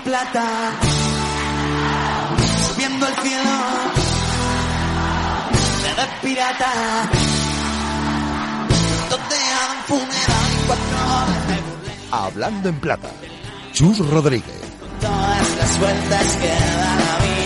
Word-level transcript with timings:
En 0.00 0.04
plata, 0.04 0.46
subiendo 2.68 3.06
al 3.06 3.14
cielo, 3.16 3.50
de 5.82 5.92
pirata, 6.22 6.72
donde 9.10 9.36
han 9.36 9.78
funeral 9.86 10.50
y 10.52 10.66
cuatro 10.66 10.98
horas 11.06 11.46
burlé. 11.46 11.92
Hablando 12.12 12.68
en 12.70 12.80
plata. 12.80 13.10
Chus 13.72 13.98
Rodríguez. 14.08 14.60
Todas 15.02 15.56
las 15.58 15.78
vueltas 15.78 16.36
que 16.36 16.48
da 16.48 16.96
la 16.96 17.18
vida 17.26 17.36
de 17.36 17.39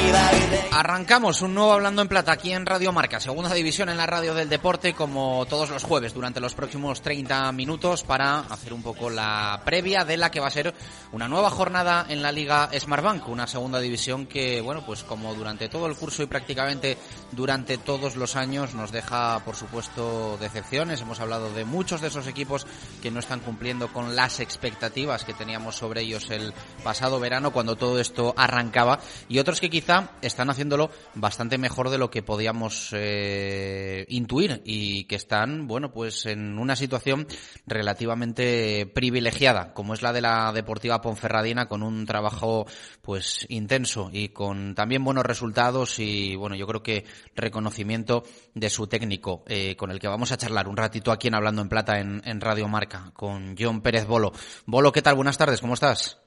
Arrancamos 0.72 1.40
un 1.40 1.54
nuevo 1.54 1.72
Hablando 1.72 2.02
en 2.02 2.08
Plata 2.08 2.32
aquí 2.32 2.52
en 2.52 2.66
Radio 2.66 2.92
Marca, 2.92 3.20
segunda 3.20 3.54
división 3.54 3.88
en 3.88 3.96
la 3.96 4.06
radio 4.06 4.34
del 4.34 4.48
deporte, 4.48 4.92
como 4.92 5.46
todos 5.48 5.70
los 5.70 5.84
jueves 5.84 6.12
durante 6.12 6.40
los 6.40 6.54
próximos 6.54 7.00
30 7.00 7.52
minutos 7.52 8.02
para 8.02 8.40
hacer 8.40 8.72
un 8.72 8.82
poco 8.82 9.08
la 9.08 9.62
previa 9.64 10.04
de 10.04 10.16
la 10.16 10.32
que 10.32 10.40
va 10.40 10.48
a 10.48 10.50
ser 10.50 10.74
una 11.12 11.28
nueva 11.28 11.48
jornada 11.50 12.04
en 12.08 12.22
la 12.22 12.32
Liga 12.32 12.68
Smartbank, 12.76 13.28
una 13.28 13.46
segunda 13.46 13.78
división 13.78 14.26
que, 14.26 14.60
bueno, 14.60 14.84
pues 14.84 15.04
como 15.04 15.32
durante 15.34 15.68
todo 15.68 15.86
el 15.86 15.96
curso 15.96 16.24
y 16.24 16.26
prácticamente 16.26 16.98
durante 17.30 17.78
todos 17.78 18.16
los 18.16 18.34
años 18.34 18.74
nos 18.74 18.90
deja, 18.90 19.44
por 19.44 19.54
supuesto, 19.54 20.36
decepciones. 20.38 21.00
Hemos 21.00 21.20
hablado 21.20 21.52
de 21.52 21.64
muchos 21.64 22.00
de 22.00 22.08
esos 22.08 22.26
equipos 22.26 22.66
que 23.00 23.12
no 23.12 23.20
están 23.20 23.40
cumpliendo 23.40 23.92
con 23.92 24.16
las 24.16 24.40
expectativas 24.40 25.24
que 25.24 25.34
teníamos 25.34 25.76
sobre 25.76 26.02
ellos 26.02 26.30
el 26.30 26.52
pasado 26.82 27.20
verano 27.20 27.52
cuando 27.52 27.76
todo 27.76 28.00
esto 28.00 28.34
arrancaba 28.36 28.98
y 29.28 29.38
otros 29.38 29.60
que 29.60 29.70
quizá 29.70 29.93
están 30.22 30.50
haciéndolo 30.50 30.90
bastante 31.14 31.58
mejor 31.58 31.90
de 31.90 31.98
lo 31.98 32.10
que 32.10 32.22
podíamos 32.22 32.90
eh, 32.92 34.06
intuir 34.08 34.62
y 34.64 35.04
que 35.04 35.16
están, 35.16 35.66
bueno, 35.66 35.92
pues 35.92 36.26
en 36.26 36.58
una 36.58 36.76
situación 36.76 37.26
relativamente 37.66 38.86
privilegiada, 38.86 39.72
como 39.74 39.94
es 39.94 40.02
la 40.02 40.12
de 40.12 40.20
la 40.20 40.52
Deportiva 40.52 41.00
Ponferradina, 41.00 41.66
con 41.66 41.82
un 41.82 42.06
trabajo 42.06 42.66
pues 43.02 43.46
intenso 43.48 44.10
y 44.12 44.30
con 44.30 44.74
también 44.74 45.04
buenos 45.04 45.24
resultados 45.24 45.98
y 45.98 46.36
bueno, 46.36 46.56
yo 46.56 46.66
creo 46.66 46.82
que 46.82 47.04
reconocimiento 47.34 48.24
de 48.54 48.70
su 48.70 48.86
técnico, 48.86 49.44
eh, 49.46 49.76
con 49.76 49.90
el 49.90 49.98
que 49.98 50.08
vamos 50.08 50.32
a 50.32 50.36
charlar 50.36 50.68
un 50.68 50.76
ratito 50.76 51.12
aquí 51.12 51.28
en 51.28 51.34
Hablando 51.34 51.62
en 51.62 51.68
Plata 51.68 51.98
en, 51.98 52.22
en 52.24 52.40
Radio 52.40 52.68
Marca, 52.68 53.12
con 53.14 53.56
John 53.58 53.80
Pérez 53.80 54.06
Bolo. 54.06 54.32
Bolo, 54.66 54.92
¿qué 54.92 55.02
tal? 55.02 55.14
Buenas 55.14 55.38
tardes, 55.38 55.60
¿cómo 55.60 55.74
estás? 55.74 56.23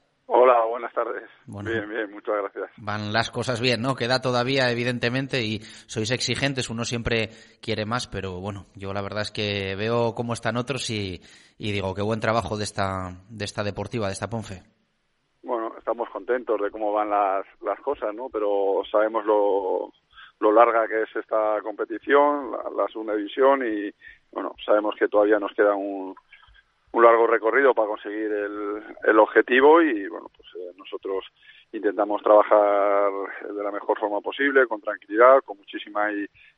Buenas 0.78 0.94
tardes. 0.94 1.28
Bueno. 1.48 1.72
Bien, 1.72 1.90
bien, 1.90 2.12
muchas 2.12 2.36
gracias. 2.36 2.70
Van 2.78 3.12
las 3.12 3.32
cosas 3.32 3.60
bien, 3.60 3.82
¿no? 3.82 3.96
Queda 3.96 4.22
todavía, 4.22 4.70
evidentemente, 4.70 5.42
y 5.42 5.58
sois 5.88 6.12
exigentes, 6.12 6.70
uno 6.70 6.86
siempre 6.86 7.32
quiere 7.64 7.88
más, 7.88 8.08
pero 8.08 8.40
bueno, 8.40 8.68
yo 8.76 8.94
la 8.94 9.02
verdad 9.02 9.24
es 9.24 9.32
que 9.32 9.76
veo 9.76 10.14
cómo 10.14 10.34
están 10.34 10.56
otros 10.56 10.88
y, 10.92 11.20
y 11.58 11.72
digo, 11.72 11.96
qué 11.96 12.04
buen 12.04 12.20
trabajo 12.20 12.58
de 12.58 12.66
esta, 12.66 13.10
de 13.28 13.46
esta 13.46 13.64
deportiva, 13.64 14.06
de 14.06 14.14
esta 14.14 14.30
Ponfe. 14.30 14.62
Bueno, 15.42 15.74
estamos 15.80 16.10
contentos 16.12 16.62
de 16.62 16.70
cómo 16.70 16.94
van 16.94 17.10
las, 17.10 17.48
las 17.64 17.80
cosas, 17.80 18.14
¿no? 18.14 18.30
Pero 18.30 18.84
sabemos 18.92 19.26
lo, 19.26 19.92
lo 20.40 20.52
larga 20.52 20.88
que 20.88 21.02
es 21.02 21.16
esta 21.16 21.60
competición, 21.64 22.52
la, 22.52 22.84
la 22.84 22.88
segunda 22.90 23.16
división, 23.16 23.66
y 23.66 23.92
bueno, 24.32 24.54
sabemos 24.64 24.94
que 25.00 25.08
todavía 25.08 25.40
nos 25.40 25.54
queda 25.54 25.74
un, 25.74 26.14
un 26.92 27.04
largo 27.04 27.28
recorrido 27.28 27.74
para 27.74 27.90
conseguir 27.90 28.32
el, 28.32 29.20
objetivo 29.20 29.82
y 29.82 30.08
bueno, 30.08 30.30
pues 30.36 30.48
eh, 30.56 30.74
nosotros 30.78 31.26
intentamos 31.72 32.22
trabajar 32.22 33.12
de 33.50 33.64
la 33.64 33.72
mejor 33.72 34.00
forma 34.00 34.22
posible, 34.22 34.68
con 34.68 34.82
tranquilidad, 34.82 35.42
con 35.44 35.58
muchísima 35.58 36.10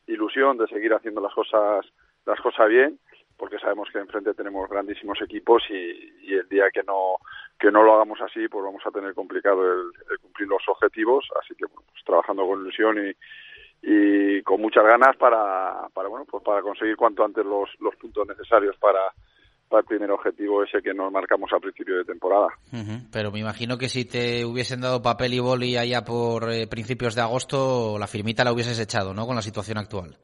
ilusión 0.08 0.58
de 0.58 0.68
seguir 0.68 0.94
haciendo 0.94 1.22
las 1.22 1.34
cosas 1.34 1.86
las 2.26 2.40
cosas 2.42 2.68
bien, 2.70 3.00
porque 3.38 3.58
sabemos 3.58 3.90
que 3.92 3.98
enfrente 3.98 4.34
tenemos 4.34 4.70
grandísimos 4.70 5.20
equipos 5.22 5.64
y, 5.70 6.34
el 6.34 6.48
día 6.48 6.70
que 6.72 6.84
no 6.84 7.16
que 7.60 7.72
no 7.72 7.84
lo 7.84 7.96
hagamos 7.96 8.22
así, 8.22 8.48
pues 8.48 8.64
vamos 8.64 8.86
a 8.86 8.92
tener 8.92 9.14
complicado 9.14 9.64
el, 9.64 10.20
cumplir 10.22 10.48
los 10.48 10.62
objetivos, 10.68 11.28
así 11.42 11.56
que 11.56 11.66
bueno, 11.66 11.82
pues 11.92 12.04
trabajando 12.06 12.48
con 12.48 12.62
ilusión 12.62 12.98
y 13.08 13.14
y 13.82 14.44
con 14.44 14.60
muchas 14.60 14.84
ganas 14.84 15.16
para, 15.16 15.88
para 15.94 16.10
bueno 16.10 16.26
pues 16.30 16.44
para 16.44 16.62
conseguir 16.62 16.98
cuanto 16.98 17.24
antes 17.24 17.46
los 17.46 17.96
puntos 17.96 18.28
necesarios 18.28 18.76
para, 18.78 19.00
para 19.70 19.82
el 19.82 19.86
primer 19.86 20.12
objetivo 20.12 20.64
ese 20.64 20.82
que 20.82 20.94
nos 20.94 21.12
marcamos 21.12 21.52
a 21.54 21.60
principio 21.60 21.98
de 21.98 22.04
temporada. 22.04 22.48
Ujú, 22.74 23.08
Pero 23.14 23.32
me 23.32 23.40
imagino 23.40 23.78
que 23.78 23.88
si 23.88 24.06
te 24.06 24.44
hubiesen 24.44 24.82
dado 24.82 25.02
papel 25.02 25.34
y 25.36 25.40
boli 25.40 25.78
allá 25.78 26.04
por 26.04 26.52
eh, 26.52 26.68
principios 26.68 27.16
de 27.16 27.22
agosto, 27.22 27.98
la 28.00 28.08
firmita 28.08 28.44
la 28.44 28.52
hubieses 28.52 28.80
echado, 28.80 29.14
¿no? 29.14 29.26
Con 29.26 29.36
la 29.36 29.42
situación 29.42 29.78
actual. 29.78 30.18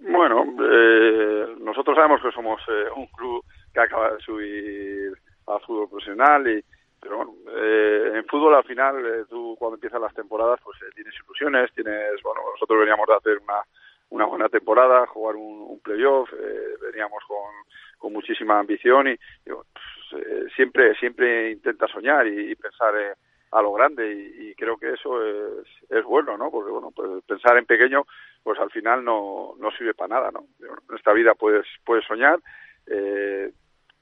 Bueno, 0.00 0.44
eh, 0.60 1.56
nosotros 1.60 1.96
sabemos 1.96 2.20
que 2.22 2.30
somos 2.32 2.60
eh, 2.68 2.90
un 2.94 3.06
club 3.06 3.44
que 3.72 3.80
acaba 3.80 4.12
de 4.12 4.20
subir 4.20 5.12
al 5.46 5.60
fútbol 5.62 5.88
profesional 5.88 6.46
y 6.46 6.62
pero 7.02 7.16
bueno, 7.16 7.32
eh, 7.50 8.12
en 8.14 8.24
fútbol 8.26 8.54
al 8.54 8.62
final 8.62 9.04
eh, 9.04 9.24
tú 9.28 9.56
cuando 9.58 9.74
empiezan 9.74 10.02
las 10.02 10.14
temporadas 10.14 10.60
pues 10.62 10.78
eh, 10.82 10.92
tienes 10.94 11.12
ilusiones, 11.24 11.72
tienes, 11.74 12.22
bueno, 12.22 12.42
nosotros 12.52 12.78
veníamos 12.78 13.08
de 13.08 13.14
hacer 13.16 13.38
una, 13.42 13.58
una 14.12 14.26
buena 14.26 14.48
temporada, 14.48 15.06
jugar 15.06 15.36
un, 15.36 15.62
un 15.62 15.80
playoff, 15.80 16.30
eh, 16.34 16.74
veníamos 16.82 17.22
con, 17.26 17.50
con 17.98 18.12
muchísima 18.12 18.58
ambición 18.58 19.08
y, 19.08 19.12
y, 19.12 19.16
pues, 19.46 20.22
eh, 20.22 20.44
siempre 20.54 20.94
siempre 20.96 21.50
intenta 21.52 21.88
soñar 21.88 22.26
y, 22.26 22.52
y 22.52 22.54
pensar 22.54 22.94
eh, 22.94 23.14
a 23.52 23.62
lo 23.62 23.72
grande 23.72 24.12
y, 24.12 24.50
y 24.50 24.54
creo 24.54 24.76
que 24.76 24.92
eso 24.92 25.24
es, 25.24 25.66
es 25.88 26.04
bueno, 26.04 26.36
¿no? 26.36 26.50
Porque 26.50 26.70
bueno, 26.70 26.90
pues 26.94 27.24
pensar 27.24 27.56
en 27.56 27.64
pequeño 27.64 28.04
pues 28.42 28.58
al 28.58 28.70
final 28.70 29.02
no, 29.02 29.54
no 29.58 29.70
sirve 29.70 29.94
para 29.94 30.14
nada, 30.16 30.30
¿no? 30.30 30.44
En 30.60 30.96
esta 30.96 31.12
vida 31.14 31.34
puedes 31.34 31.66
puedes 31.84 32.04
soñar, 32.04 32.38
eh, 32.88 33.50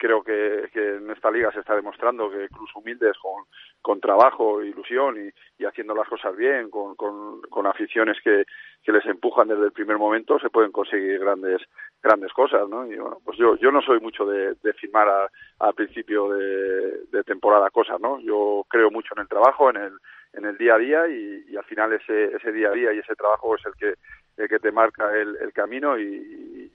creo 0.00 0.22
que, 0.25 0.71
que 0.72 0.97
en 0.97 1.11
esta 1.11 1.31
liga 1.31 1.53
se 1.53 1.61
está 1.61 1.77
demostrando 1.77 2.31
que 2.31 2.49
clubes 2.49 2.75
humildes 2.75 3.16
con, 3.19 3.44
con 3.83 4.00
trabajo, 4.00 4.62
ilusión 4.65 5.16
y, 5.22 5.31
y 5.62 5.66
haciendo 5.66 5.94
las 5.94 6.09
cosas 6.09 6.34
bien, 6.34 6.71
con, 6.71 6.94
con, 6.97 7.43
con 7.43 7.66
aficiones 7.66 8.16
que, 8.25 8.44
que 8.83 8.93
les 8.93 9.05
empujan 9.05 9.49
desde 9.49 9.66
el 9.66 9.72
primer 9.72 9.99
momento, 9.99 10.39
se 10.39 10.49
pueden 10.49 10.72
conseguir 10.72 11.19
grandes 11.21 11.60
grandes 12.03 12.33
cosas, 12.33 12.66
¿no? 12.66 12.91
Y 12.91 12.97
bueno, 12.97 13.19
pues 13.22 13.37
yo 13.37 13.56
yo 13.56 13.71
no 13.71 13.83
soy 13.83 14.00
mucho 14.00 14.25
de, 14.25 14.55
de 14.62 14.72
firmar 14.72 15.06
a- 15.06 15.31
al 15.59 15.75
principio 15.75 16.31
de, 16.31 17.05
de 17.12 17.22
temporada 17.25 17.69
cosas, 17.69 18.00
¿no? 18.00 18.19
Yo 18.21 18.65
creo 18.71 18.91
mucho 18.91 19.12
en 19.15 19.21
el 19.22 19.28
trabajo, 19.28 19.69
en 19.69 19.77
el 19.77 19.93
en 20.33 20.44
el 20.47 20.56
día 20.56 20.77
a 20.77 20.78
día 20.78 21.09
y, 21.09 21.44
y 21.50 21.56
al 21.56 21.65
final 21.65 21.93
ese 21.93 22.34
ese 22.37 22.53
día 22.53 22.69
a 22.71 22.72
día 22.72 22.93
y 22.94 23.00
ese 23.00 23.15
trabajo 23.16 23.55
es 23.56 23.66
el 23.66 23.75
que 23.75 23.94
el 24.43 24.49
que 24.49 24.59
te 24.60 24.72
marca 24.72 25.15
el, 25.15 25.37
el 25.37 25.53
camino 25.53 25.99
y, 25.99 26.05
y 26.05 26.71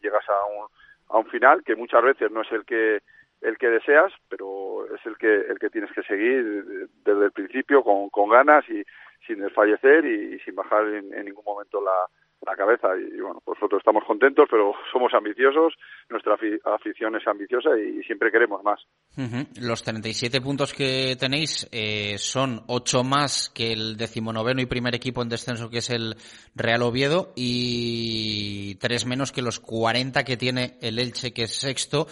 llegas 0.00 0.26
a 0.30 0.44
un 0.46 0.66
a 1.08 1.18
un 1.18 1.26
final 1.26 1.62
que 1.64 1.76
muchas 1.76 2.02
veces 2.02 2.30
no 2.30 2.42
es 2.42 2.52
el 2.52 2.64
que 2.64 3.00
el 3.42 3.58
que 3.58 3.68
deseas, 3.68 4.12
pero 4.28 4.86
es 4.94 5.04
el 5.04 5.16
que 5.18 5.34
el 5.50 5.58
que 5.58 5.68
tienes 5.70 5.92
que 5.92 6.02
seguir 6.02 6.88
desde 7.04 7.24
el 7.26 7.32
principio 7.32 7.82
con, 7.82 8.08
con 8.08 8.30
ganas 8.30 8.64
y 8.70 8.82
sin 9.26 9.40
desfallecer 9.40 10.04
y, 10.04 10.38
sin 10.40 10.54
bajar 10.54 10.86
en, 10.88 11.12
en 11.12 11.24
ningún 11.26 11.44
momento 11.44 11.80
la, 11.82 12.06
la 12.46 12.56
cabeza. 12.56 12.88
Y, 12.96 13.20
bueno, 13.20 13.42
nosotros 13.46 13.78
estamos 13.80 14.04
contentos, 14.06 14.46
pero 14.50 14.72
somos 14.92 15.12
ambiciosos, 15.14 15.74
nuestra 16.10 16.36
afi- 16.36 16.60
afición 16.64 17.16
es 17.16 17.26
ambiciosa 17.26 17.70
y, 17.78 18.02
siempre 18.04 18.30
queremos 18.30 18.62
más. 18.62 18.80
Ujú. 19.16 19.46
Los 19.66 19.82
37 19.82 20.40
puntos 20.40 20.74
que 20.74 21.16
tenéis 21.18 21.68
eh, 21.72 22.18
son 22.18 22.60
8 22.68 23.02
más 23.02 23.50
que 23.54 23.72
el 23.72 23.96
decimonoveno 23.96 24.60
y 24.60 24.66
primer 24.66 24.94
equipo 24.94 25.22
en 25.22 25.28
descenso 25.28 25.70
que 25.70 25.78
es 25.78 25.90
el 25.90 26.14
Real 26.54 26.82
Oviedo 26.82 27.32
y 27.34 28.43
3 28.78 29.06
menos 29.06 29.32
que 29.32 29.42
los 29.42 29.60
40 29.60 30.24
que 30.24 30.36
tiene 30.36 30.78
el 30.80 30.98
Elche 30.98 31.32
que 31.32 31.44
es 31.44 31.54
sexto 31.54 32.06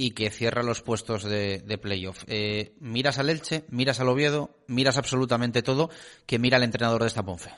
y 0.00 0.14
que 0.14 0.30
cierra 0.30 0.62
los 0.62 0.80
puestos 0.80 1.24
de, 1.24 1.78
playoff. 1.82 2.22
Eh, 2.28 2.70
miras 2.80 3.18
al 3.18 3.30
Elche, 3.30 3.64
miras 3.70 4.00
al 4.00 4.08
Oviedo, 4.08 4.50
miras 4.68 4.96
absolutamente 4.96 5.62
todo 5.62 5.90
que 6.24 6.38
mira 6.38 6.56
el 6.56 6.62
entrenador 6.62 7.00
de 7.00 7.08
esta 7.08 7.24
Ponfe. 7.24 7.50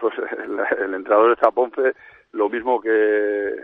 Pues 0.00 0.14
el, 0.18 0.94
entrenador 0.94 1.36
de 1.36 1.40
Zaponce, 1.40 1.92
lo 2.32 2.48
mismo 2.48 2.80
que, 2.80 3.54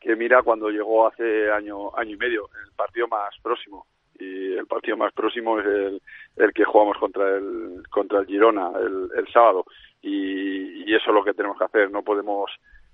que 0.00 0.16
mira 0.16 0.42
cuando 0.42 0.70
llegó 0.70 1.06
hace 1.06 1.52
año, 1.52 1.96
año 1.96 2.14
y 2.14 2.18
medio, 2.18 2.50
el 2.64 2.72
partido 2.72 3.06
más 3.06 3.32
próximo. 3.40 3.86
Y 4.18 4.54
el 4.54 4.66
partido 4.66 4.96
más 4.96 5.12
próximo 5.14 5.60
es 5.60 5.66
el, 5.66 6.02
el 6.36 6.52
que 6.52 6.64
jugamos 6.64 6.98
contra 6.98 7.36
el, 7.36 7.82
contra 7.90 8.18
el 8.18 8.26
Girona 8.26 8.72
el, 8.76 9.26
sábado. 9.32 9.64
Y 10.02 10.92
eso 10.92 11.10
es 11.10 11.14
lo 11.14 11.24
que 11.24 11.34
tenemos 11.34 11.56
que 11.56 11.64
hacer. 11.64 11.90
No 11.90 12.02
podemos 12.02 12.50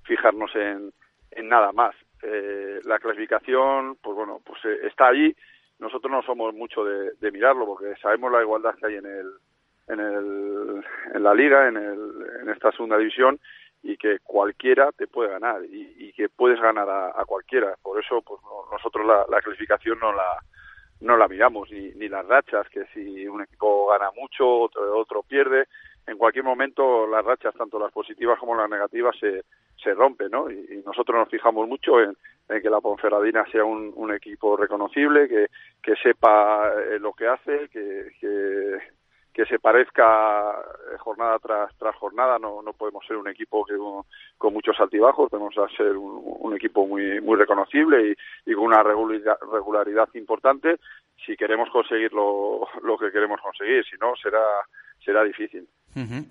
fijarnos 0.07 0.55
en, 0.55 0.93
en 1.33 1.49
nada 1.49 1.73
más. 1.73 1.95
Eh, 2.23 2.81
la 2.85 2.99
clasificación, 2.99 3.97
pues 4.03 4.17
bueno, 4.17 4.41
pues 4.45 4.65
eh, 4.65 4.87
está 4.87 5.09
allí 5.09 5.35
nosotros 5.79 6.11
no 6.11 6.23
somos 6.23 6.55
mucho 6.55 6.85
de, 6.85 7.31
mirarlo 7.33 7.67
porque 7.67 7.95
sabemos 8.01 8.33
la 8.33 8.41
igualdad 8.41 8.75
que 8.77 8.87
hay 8.87 8.97
en 8.97 9.07
el 9.07 9.31
en, 9.89 10.01
el, 10.01 10.85
en 11.15 11.23
la 11.23 11.33
liga, 11.33 11.69
en, 11.69 11.77
el, 11.77 12.13
en 12.43 12.49
esta 12.49 12.73
segunda 12.73 12.99
división 12.99 13.39
y 13.85 13.97
que 13.97 14.19
cualquiera 14.21 14.91
te 14.91 15.07
puede 15.07 15.31
ganar 15.31 15.65
y, 15.65 15.95
y 15.97 16.13
que 16.13 16.29
puedes 16.29 16.61
ganar 16.61 16.89
a, 16.89 17.09
a, 17.11 17.25
cualquiera. 17.25 17.77
Por 17.83 18.03
eso, 18.03 18.21
pues 18.23 18.41
nosotros 18.73 19.07
la, 19.07 19.25
la, 19.29 19.41
clasificación 19.41 20.01
no 20.01 20.13
la 20.13 20.39
no 21.03 21.17
la 21.17 21.29
miramos 21.29 21.71
ni, 21.71 21.91
ni 21.91 22.09
las 22.09 22.27
rachas, 22.27 22.69
que 22.71 22.85
si 22.87 23.29
un 23.29 23.43
equipo 23.43 23.89
gana 23.89 24.11
mucho, 24.17 24.49
otro, 24.61 24.99
otro 24.99 25.23
pierde. 25.23 25.67
En 26.07 26.19
cualquier 26.19 26.45
momento 26.45 27.07
las 27.07 27.25
rachas, 27.25 27.55
tanto 27.55 27.79
las 27.79 27.93
positivas 27.93 28.39
como 28.39 28.55
las 28.55 28.71
negativas, 28.71 29.17
se, 29.19 29.45
se 29.83 29.93
rompen, 29.93 30.31
¿no? 30.31 30.51
Y, 30.51 30.83
nosotros 30.87 31.19
nos 31.19 31.29
fijamos 31.29 31.69
mucho 31.69 32.01
en, 32.01 32.17
en 32.49 32.63
que 32.63 32.71
la 32.71 32.81
Ponferradina 32.81 33.45
sea 33.51 33.65
un, 33.65 33.93
un 33.95 34.15
equipo 34.15 34.57
reconocible, 34.57 35.29
que, 35.29 35.49
que 35.83 35.97
sepa 35.97 36.73
eh, 36.79 36.99
lo 37.01 37.13
que 37.13 37.27
hace, 37.27 37.69
que, 37.71 38.13
que, 38.21 38.79
que 39.35 39.45
se 39.47 39.59
parezca 39.59 40.53
eh, 40.53 40.97
jornada 40.99 41.39
tras, 41.41 41.77
tras 41.77 41.97
jornada. 41.97 42.39
No, 42.39 42.63
no 42.63 42.73
podemos 42.73 43.05
ser 43.05 43.17
un 43.17 43.29
equipo 43.29 43.65
que, 43.65 43.75
con 44.39 44.53
muchos 44.53 44.79
altibajos, 44.79 45.29
tenemos 45.29 45.55
que 45.55 45.77
ser 45.77 45.97
un, 45.97 46.23
un 46.25 46.55
equipo 46.55 46.87
muy, 46.87 47.21
muy 47.21 47.37
reconocible 47.37 48.11
y, 48.11 48.51
y, 48.51 48.55
con 48.55 48.65
una 48.67 48.83
regularidad 48.83 50.09
importante 50.15 50.77
si 51.25 51.37
queremos 51.37 51.69
conseguir 51.71 52.13
lo, 52.13 52.69
lo 52.83 52.97
que 52.97 53.11
queremos 53.11 53.41
conseguir. 53.41 53.85
Si 53.85 53.97
no, 53.97 54.15
será, 54.17 54.41
será 55.05 55.25
difícil. 55.25 55.67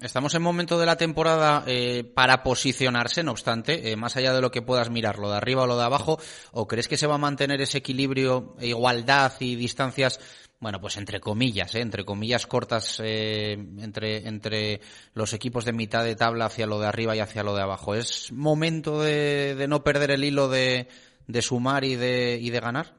Estamos 0.02 0.36
en 0.36 0.44
momento 0.44 0.78
de 0.78 0.86
la 0.86 0.96
temporada 0.96 1.64
eh, 1.66 2.04
para 2.04 2.44
posicionarse, 2.44 3.24
no 3.24 3.32
obstante, 3.32 3.92
eh, 3.92 3.96
más 3.96 4.16
allá 4.16 4.32
de 4.32 4.42
lo 4.42 4.52
que 4.52 4.62
puedas 4.62 4.92
mirar, 4.92 5.18
lo 5.18 5.32
de 5.32 5.38
arriba 5.38 5.64
o 5.64 5.68
lo 5.68 5.76
de 5.78 5.84
abajo, 5.84 6.18
¿o 6.52 6.68
crees 6.68 6.88
que 6.88 6.98
se 6.98 7.08
va 7.08 7.16
a 7.16 7.20
mantener 7.20 7.60
ese 7.62 7.80
equilibrio, 7.80 8.56
igualdad 8.60 9.34
y 9.40 9.56
distancias 9.56 10.20
bueno, 10.60 10.80
pues 10.80 10.98
entre 10.98 11.20
comillas, 11.20 11.76
¿eh? 11.76 11.82
entre 11.82 12.06
comillas 12.06 12.48
cortas 12.48 13.02
eh, 13.04 13.54
entre, 13.54 14.28
entre 14.28 14.80
los 15.14 15.34
equipos 15.34 15.66
de 15.66 15.74
mitad 15.74 16.04
de 16.04 16.16
tabla 16.16 16.46
hacia 16.46 16.66
lo 16.66 16.80
de 16.80 16.88
arriba 16.88 17.16
y 17.16 17.20
hacia 17.20 17.44
lo 17.44 17.54
de 17.54 17.62
abajo. 17.62 17.94
¿Es 17.94 18.32
momento 18.32 19.02
de, 19.02 19.54
de 19.56 19.68
no 19.68 19.84
perder 19.84 20.12
el 20.12 20.24
hilo 20.24 20.48
de, 20.48 20.88
de 21.28 21.42
sumar 21.42 21.84
y 21.84 21.96
de, 21.96 22.40
y 22.42 22.50
de 22.50 22.60
ganar? 22.60 22.94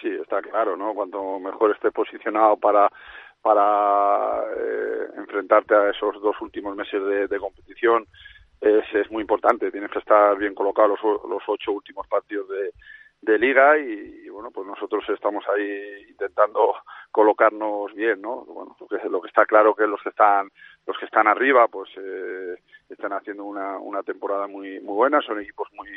Sí, 0.00 0.08
está 0.08 0.40
claro, 0.40 0.76
¿no? 0.76 0.94
Cuanto 0.94 1.38
mejor 1.40 1.72
esté 1.72 1.90
posicionado 1.90 2.56
para 2.56 2.88
para 3.46 4.42
eh, 4.58 5.06
enfrentarte 5.18 5.72
a 5.72 5.90
esos 5.90 6.20
dos 6.20 6.34
últimos 6.40 6.74
meses 6.74 7.00
de, 7.00 7.28
de 7.28 7.38
competición. 7.38 8.04
Es, 8.60 8.92
es, 8.92 9.08
muy 9.08 9.20
importante. 9.20 9.70
Tienes 9.70 9.92
que 9.92 10.00
estar 10.00 10.36
bien 10.36 10.52
colocado 10.52 10.88
los, 10.88 11.00
los 11.30 11.42
ocho 11.46 11.70
últimos 11.70 12.08
partidos 12.08 12.48
de, 12.48 12.72
de 13.22 13.38
liga 13.38 13.78
y, 13.78 14.28
bueno 14.30 14.50
pues 14.50 14.66
nosotros 14.66 15.04
estamos 15.10 15.44
ahí 15.48 16.06
intentando 16.10 16.74
colocarnos 17.10 17.94
bien 17.94 18.20
no 18.20 18.44
bueno 18.44 18.76
lo 18.78 18.86
que, 18.86 19.08
lo 19.08 19.22
que 19.22 19.28
está 19.28 19.46
claro 19.46 19.74
que 19.74 19.86
los 19.86 20.02
que 20.02 20.10
están 20.10 20.50
los 20.86 20.98
que 20.98 21.06
están 21.06 21.26
arriba 21.26 21.68
pues 21.68 21.88
eh, 21.96 22.56
están 22.90 23.12
haciendo 23.12 23.44
una, 23.44 23.78
una 23.78 24.02
temporada 24.02 24.48
muy 24.48 24.80
muy 24.80 24.94
buena. 24.94 25.20
Son 25.22 25.40
equipos 25.40 25.68
muy 25.72 25.88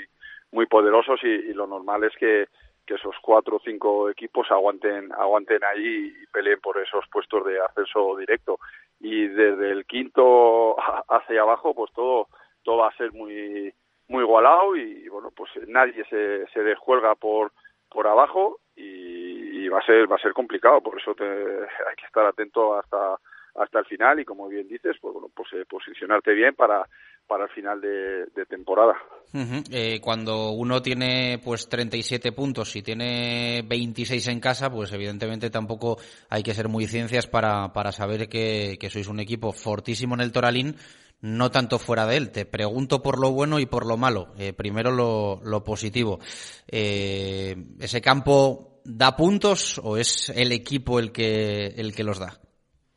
muy 0.51 0.68
poderosos 0.68 1.19
y 1.24 1.51
lo 1.54 1.66
normal 1.66 2.04
es 2.04 2.16
que 2.16 2.48
que 2.89 2.95
esos 2.95 3.15
cuatro 3.21 3.57
o 3.57 3.62
cinco 3.63 4.09
equipos 4.09 4.50
aguanten 4.50 5.12
aguanten 5.13 5.63
ahí 5.63 6.12
y 6.24 6.25
peleen 6.33 6.59
por 6.59 6.75
esos 6.80 7.06
puestos 7.12 7.45
de 7.45 7.62
ascenso 7.62 8.18
directo. 8.18 8.59
Y 9.00 9.27
desde 9.27 9.69
el 9.69 9.86
quinto 9.86 10.75
hacia 11.07 11.41
abajo 11.41 11.75
pues 11.75 11.91
todo 11.94 12.27
todo 12.63 12.77
va 12.77 12.88
a 12.88 12.97
ser 12.97 13.13
muy 13.13 13.71
muy 14.07 14.24
igualado 14.24 14.75
y, 14.75 15.07
bueno 15.07 15.30
pues 15.36 15.51
nadie 15.68 16.03
se, 16.06 16.47
se 16.47 16.63
descuelga 16.63 17.13
por 17.13 17.51
por 17.91 18.07
abajo 18.07 18.57
y, 18.75 19.65
y, 19.65 19.69
va 19.69 19.80
a 19.80 19.86
ser 19.86 20.12
va 20.12 20.15
a 20.15 20.25
ser 20.25 20.33
complicado. 20.33 20.81
Por 20.81 21.00
eso 21.00 21.13
te, 21.13 21.24
hay 21.89 21.95
que 21.95 22.07
estar 22.07 22.25
atento 22.25 22.75
hasta 22.75 23.19
hasta 23.53 23.80
el 23.80 23.86
final 23.86 24.19
y 24.19 24.25
como 24.25 24.47
bien 24.47 24.68
dices 24.68 24.97
pues 25.00 25.13
bueno 25.13 25.30
pues 25.36 25.53
eh, 25.53 25.65
posicionarte 25.69 26.33
bien 26.33 26.56
para 26.56 26.88
para 27.29 27.45
el 27.45 27.51
final 27.51 27.79
de, 27.79 28.25
de 28.35 28.45
temporada. 28.47 28.95
Uh 29.31 29.37
-huh. 29.37 29.63
eh, 29.71 30.01
cuando 30.01 30.49
uno 30.49 30.81
tiene 30.81 31.39
pues 31.41 31.69
37 31.69 32.31
puntos 32.31 32.75
y 32.75 32.81
tiene 32.81 33.63
26 33.65 34.27
en 34.29 34.39
casa, 34.39 34.71
pues 34.71 34.91
evidentemente 34.91 35.51
tampoco 35.51 35.97
hay 36.29 36.41
que 36.41 36.55
ser 36.55 36.67
muy 36.67 36.87
ciencias 36.87 37.27
para, 37.27 37.71
para 37.71 37.91
saber 37.91 38.27
que, 38.27 38.77
que 38.79 38.89
sois 38.89 39.07
un 39.07 39.19
equipo 39.19 39.51
fortísimo 39.51 40.15
en 40.15 40.21
el 40.21 40.31
Toralín, 40.31 40.75
no 41.21 41.51
tanto 41.51 41.77
fuera 41.77 42.07
de 42.07 42.17
él. 42.17 42.31
Te 42.31 42.45
pregunto 42.45 43.03
por 43.03 43.19
lo 43.19 43.31
bueno 43.31 43.59
y 43.59 43.67
por 43.67 43.85
lo 43.85 43.97
malo. 43.97 44.29
Eh, 44.39 44.53
primero 44.53 44.91
lo, 44.91 45.39
lo 45.43 45.63
positivo. 45.63 46.19
Eh, 46.67 47.55
¿Ese 47.79 48.01
campo 48.01 48.81
da 48.83 49.15
puntos 49.15 49.79
o 49.83 49.97
es 49.97 50.29
el 50.35 50.51
equipo 50.51 50.97
el 50.97 51.11
que, 51.11 51.67
el 51.77 51.93
que 51.93 52.03
los 52.03 52.19
da? 52.19 52.39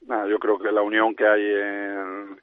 Nah, 0.06 0.26
yo 0.26 0.38
creo 0.38 0.58
que 0.58 0.72
la 0.72 0.82
unión 0.82 1.14
que 1.14 1.26
hay 1.26 1.42
en, 1.42 2.41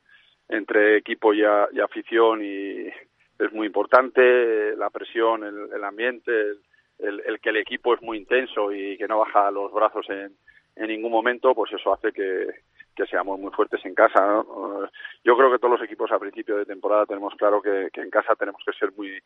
entre 0.50 0.98
equipo 0.98 1.34
y, 1.34 1.44
a, 1.44 1.70
afición 1.84 2.44
y 2.44 2.88
es 2.88 3.54
muy 3.54 3.68
importante, 3.68 4.76
la 4.76 4.90
presión, 4.90 5.44
el, 5.44 5.72
el 5.74 5.84
ambiente, 5.84 6.32
el, 7.00 7.22
el, 7.26 7.40
que 7.40 7.50
el 7.50 7.58
equipo 7.58 7.94
es 7.94 8.02
muy 8.02 8.18
intenso 8.18 8.72
y 8.74 8.98
que 8.98 9.08
no 9.08 9.20
baja 9.20 9.52
los 9.52 9.72
brazos 9.72 10.10
en, 10.10 10.36
en 10.76 10.88
ningún 10.88 11.12
momento, 11.12 11.54
pues 11.54 11.72
eso 11.72 11.94
hace 11.94 12.12
que, 12.12 12.48
que 12.96 13.06
seamos 13.06 13.40
muy 13.40 13.52
fuertes 13.52 13.80
en 13.86 13.96
casa. 13.96 14.20
¿no? 14.26 14.90
Yo 15.24 15.38
creo 15.38 15.52
que 15.52 15.60
todos 15.60 15.80
los 15.80 15.84
equipos 15.84 16.12
a 16.12 16.20
principio 16.20 16.58
de 16.58 16.66
temporada 16.66 17.06
tenemos 17.06 17.34
claro 17.36 17.62
que, 17.62 17.90
que 17.94 18.02
en 18.02 18.10
casa 18.10 18.36
tenemos 18.36 18.62
que 18.66 18.74
ser 18.74 18.92
muy 18.98 19.18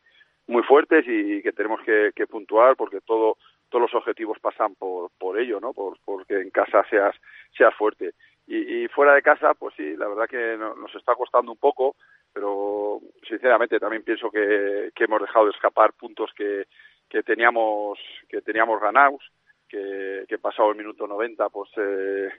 muy 0.46 0.62
fuertes 0.64 1.06
y 1.08 1.42
que 1.42 1.54
tenemos 1.54 1.80
que, 1.84 2.12
que 2.14 2.28
puntuar 2.28 2.76
porque 2.76 3.00
todo 3.00 3.38
todos 3.70 3.84
los 3.84 3.96
objetivos 3.96 4.38
pasan 4.40 4.76
por 4.76 5.10
por 5.18 5.40
ello, 5.40 5.60
¿no? 5.60 5.74
Por 5.74 5.98
porque 6.04 6.42
en 6.42 6.50
casa 6.52 6.86
seas 6.90 7.16
seas 7.58 7.74
fuerte. 7.76 8.12
Y, 8.46 8.84
y 8.84 8.88
fuera 8.90 9.14
de 9.14 9.22
casa, 9.22 9.54
pues 9.54 9.74
sí, 9.76 9.96
la 9.96 10.08
verdad 10.08 10.28
que 10.28 10.58
no, 10.58 10.76
nos 10.76 10.94
está 10.96 11.16
costando 11.16 11.52
un 11.52 11.58
poco, 11.58 11.96
pero 12.34 13.00
sinceramente 13.28 13.80
también 13.80 14.04
pienso 14.04 14.30
que, 14.30 14.92
que 14.94 15.04
hemos 15.06 15.22
dejado 15.22 15.46
de 15.46 15.52
escapar 15.52 15.94
puntos 15.94 16.32
que, 16.36 16.66
que 17.10 17.24
teníamos 17.24 18.00
que 18.28 18.42
teníamos 18.42 18.82
ganados, 18.82 19.24
que, 19.70 20.26
que 20.28 20.38
pasado 20.40 20.72
el 20.72 20.78
minuto 20.78 21.08
90, 21.08 21.50
pues 21.50 21.70
eh, 21.78 22.30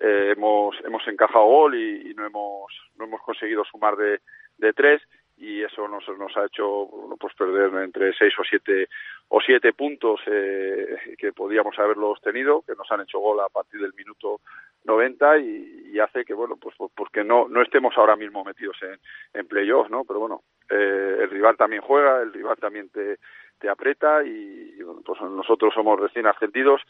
eh, 0.00 0.32
hemos 0.36 0.76
hemos 0.84 1.06
encajado 1.08 1.44
gol 1.44 1.74
y, 1.74 2.10
y, 2.10 2.14
no 2.14 2.24
hemos 2.24 2.72
no 2.96 3.04
hemos 3.04 3.20
conseguido 3.22 3.64
sumar 3.64 3.96
de, 3.96 4.20
de 4.58 4.72
tres 4.72 5.02
y 5.36 5.62
eso 5.62 5.88
nos, 5.88 6.06
nos 6.18 6.36
ha 6.36 6.46
hecho 6.46 6.88
pues 7.18 7.34
perder 7.34 7.82
entre 7.82 8.12
seis 8.14 8.32
o 8.38 8.44
siete 8.44 8.88
o 9.28 9.40
siete 9.40 9.72
puntos 9.72 10.20
eh, 10.26 11.16
que 11.18 11.32
podíamos 11.32 11.78
haberlos 11.78 12.20
tenido 12.20 12.62
que 12.62 12.74
nos 12.74 12.90
han 12.90 13.00
hecho 13.00 13.18
gol 13.18 13.40
a 13.40 13.48
partir 13.48 13.80
del 13.80 13.94
minuto 13.94 14.40
90 14.84 15.38
y, 15.38 15.98
hace 16.00 16.24
que 16.24 16.34
bueno 16.34 16.56
pues 16.56 16.74
porque 16.94 17.22
no 17.22 17.46
no 17.48 17.62
estemos 17.62 17.96
ahora 17.96 18.16
mismo 18.16 18.42
metidos 18.42 18.76
en, 18.82 18.98
en 19.32 19.46
playoffs 19.46 19.90
no 19.90 20.02
pero 20.04 20.18
bueno 20.18 20.42
eh, 20.68 21.18
el 21.20 21.30
rival 21.30 21.56
también 21.56 21.82
juega 21.82 22.20
el 22.20 22.32
rival 22.32 22.56
también 22.56 22.88
te 22.88 23.18
te 23.60 23.68
aprieta 23.68 24.24
y, 24.24 24.76
pues 25.06 25.20
nosotros 25.20 25.72
somos 25.72 26.00
recién 26.00 26.26
ascendidos 26.26 26.82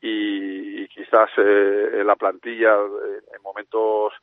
y, 0.00 0.82
y 0.82 0.88
quizás 0.88 1.28
eh, 1.36 2.02
la 2.02 2.16
plantilla 2.16 2.76
en 2.76 3.42
momentos 3.42 4.14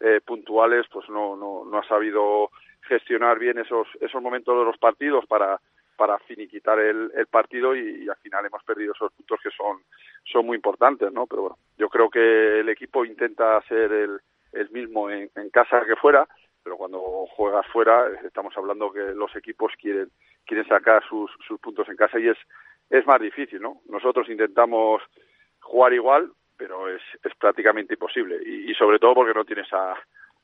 eh, 0.00 0.20
puntuales 0.24 0.86
pues 0.92 1.08
no, 1.08 1.34
no, 1.34 1.64
no 1.64 1.78
ha 1.78 1.88
sabido 1.88 2.50
gestionar 2.88 3.38
bien 3.38 3.58
esos, 3.58 3.86
esos 4.00 4.22
momentos 4.22 4.58
de 4.58 4.64
los 4.64 4.78
partidos 4.78 5.26
para, 5.26 5.60
para 5.96 6.18
finiquitar 6.20 6.78
el, 6.78 7.10
el 7.14 7.26
partido 7.26 7.76
y, 7.76 8.08
al 8.08 8.16
final 8.16 8.46
hemos 8.46 8.62
perdido 8.64 8.92
esos 8.92 9.12
puntos 9.12 9.40
que 9.42 9.50
son, 9.50 9.82
son 10.24 10.46
muy 10.46 10.56
importantes, 10.56 11.12
¿no? 11.12 11.26
Pero 11.26 11.42
bueno, 11.42 11.58
yo 11.76 11.88
creo 11.88 12.08
que 12.08 12.60
el 12.60 12.68
equipo 12.68 13.04
intenta 13.04 13.60
ser 13.62 13.92
el, 13.92 14.20
el 14.52 14.70
mismo 14.70 15.10
en, 15.10 15.30
en 15.34 15.50
casa 15.50 15.84
que 15.84 15.96
fuera, 15.96 16.26
pero 16.62 16.76
cuando 16.76 17.00
juegas 17.36 17.66
fuera 17.66 18.08
estamos 18.24 18.56
hablando 18.56 18.92
que 18.92 19.12
los 19.14 19.34
equipos 19.36 19.72
quieren, 19.80 20.08
quieren 20.46 20.66
sacar 20.68 21.02
sus, 21.08 21.30
sus 21.46 21.60
puntos 21.60 21.88
en 21.88 21.96
casa 21.96 22.18
y 22.18 22.28
es, 22.28 22.38
es 22.90 23.06
más 23.06 23.20
difícil, 23.20 23.60
¿no? 23.60 23.80
Nosotros 23.88 24.28
intentamos 24.28 25.02
jugar 25.60 25.92
igual, 25.92 26.30
pero 26.56 26.88
es, 26.88 27.02
es 27.24 27.34
prácticamente 27.36 27.94
imposible 27.94 28.38
y, 28.44 28.70
y 28.70 28.74
sobre 28.74 28.98
todo 28.98 29.14
porque 29.14 29.34
no 29.34 29.44
tienes 29.44 29.72
a, 29.72 29.94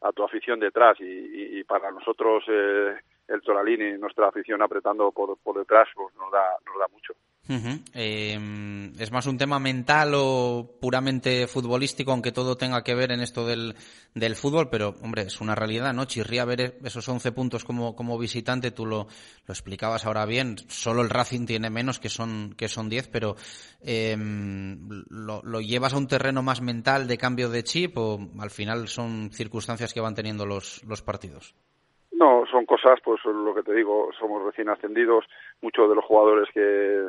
a 0.04 0.12
tu 0.12 0.22
afición 0.22 0.60
detrás 0.60 1.00
y, 1.00 1.04
y, 1.04 1.58
y 1.60 1.64
para 1.64 1.90
nosotros 1.90 2.44
eh, 2.48 2.94
el 3.28 3.40
Toralín 3.40 3.80
y 3.80 3.98
nuestra 3.98 4.28
afición 4.28 4.60
apretando 4.62 5.10
por, 5.12 5.38
por 5.38 5.58
detrás 5.58 5.88
pues 5.94 6.14
nos 6.16 6.30
da 6.30 6.44
nos 6.66 6.78
da 6.78 6.86
mucho. 6.92 7.14
Eh, 7.48 8.92
¿Es 8.98 9.12
más 9.12 9.26
un 9.26 9.36
tema 9.36 9.58
mental 9.58 10.12
o 10.14 10.78
puramente 10.80 11.46
futbolístico, 11.46 12.12
aunque 12.12 12.32
todo 12.32 12.56
tenga 12.56 12.82
que 12.82 12.94
ver 12.94 13.12
en 13.12 13.20
esto 13.20 13.46
del, 13.46 13.74
del 14.14 14.36
fútbol? 14.36 14.70
Pero, 14.70 14.96
hombre, 15.02 15.22
es 15.22 15.40
una 15.40 15.54
realidad, 15.54 15.92
¿no? 15.92 16.06
Chirría 16.06 16.44
ver 16.44 16.78
esos 16.82 17.06
11 17.06 17.32
puntos 17.32 17.64
como, 17.64 17.94
como 17.94 18.18
visitante, 18.18 18.70
tú 18.70 18.86
lo, 18.86 19.08
lo 19.46 19.52
explicabas 19.52 20.06
ahora 20.06 20.24
bien, 20.24 20.56
solo 20.68 21.02
el 21.02 21.10
Racing 21.10 21.46
tiene 21.46 21.68
menos, 21.68 22.00
que 22.00 22.08
son, 22.08 22.54
que 22.56 22.68
son 22.68 22.88
10, 22.88 23.08
pero 23.08 23.36
eh, 23.80 24.16
lo, 24.16 25.42
¿lo 25.42 25.60
llevas 25.60 25.92
a 25.92 25.98
un 25.98 26.08
terreno 26.08 26.42
más 26.42 26.62
mental 26.62 27.06
de 27.06 27.18
cambio 27.18 27.50
de 27.50 27.64
chip 27.64 27.98
o 27.98 28.30
al 28.38 28.50
final 28.50 28.88
son 28.88 29.30
circunstancias 29.32 29.92
que 29.92 30.00
van 30.00 30.14
teniendo 30.14 30.46
los, 30.46 30.82
los 30.84 31.02
partidos? 31.02 31.54
Son 32.54 32.66
cosas, 32.66 33.00
pues 33.02 33.20
lo 33.24 33.52
que 33.52 33.64
te 33.64 33.74
digo, 33.74 34.10
somos 34.16 34.44
recién 34.44 34.68
ascendidos, 34.68 35.24
muchos 35.60 35.88
de 35.88 35.96
los 35.96 36.04
jugadores 36.04 36.48
que, 36.54 37.04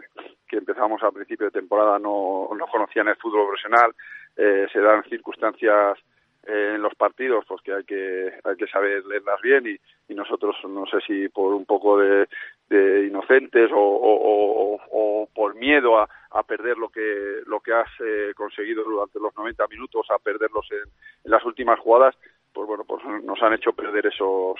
que 0.47 0.57
empezamos 0.57 1.03
a 1.03 1.11
principio 1.11 1.45
de 1.45 1.51
temporada 1.51 1.99
no, 1.99 2.49
no 2.57 2.65
conocían 2.65 3.09
el 3.09 3.15
fútbol 3.17 3.45
profesional, 3.49 3.91
eh, 4.35 4.65
se 4.73 4.79
dan 4.79 5.03
circunstancias 5.03 5.99
eh, 6.47 6.71
en 6.73 6.81
los 6.81 6.95
partidos 6.95 7.45
pues 7.47 7.61
que 7.61 7.73
hay 7.73 7.83
que 7.83 8.33
hay 8.43 8.55
que 8.55 8.65
saber 8.65 9.05
leerlas 9.05 9.39
bien. 9.43 9.67
Y, 9.67 10.11
y 10.11 10.15
nosotros 10.15 10.55
no 10.67 10.87
sé 10.87 10.97
si 11.05 11.29
por 11.29 11.53
un 11.53 11.65
poco 11.65 11.99
de, 11.99 12.27
de 12.67 13.05
inocentes 13.05 13.69
o, 13.71 13.77
o, 13.77 14.79
o, 14.93 15.29
por 15.31 15.53
miedo 15.53 15.99
a, 15.99 16.09
a, 16.31 16.41
perder 16.41 16.79
lo 16.79 16.89
que 16.89 17.41
lo 17.45 17.59
que 17.59 17.71
has 17.71 17.89
eh, 18.03 18.33
conseguido 18.35 18.83
durante 18.83 19.19
los 19.19 19.35
90 19.37 19.67
minutos 19.67 20.07
a 20.09 20.17
perderlos 20.17 20.65
en, 20.71 20.89
en, 21.23 21.31
las 21.31 21.45
últimas 21.45 21.79
jugadas 21.79 22.15
pues 22.51 22.67
bueno 22.67 22.83
pues 22.83 23.03
nos 23.23 23.39
han 23.43 23.53
hecho 23.53 23.73
perder 23.73 24.07
esos 24.07 24.59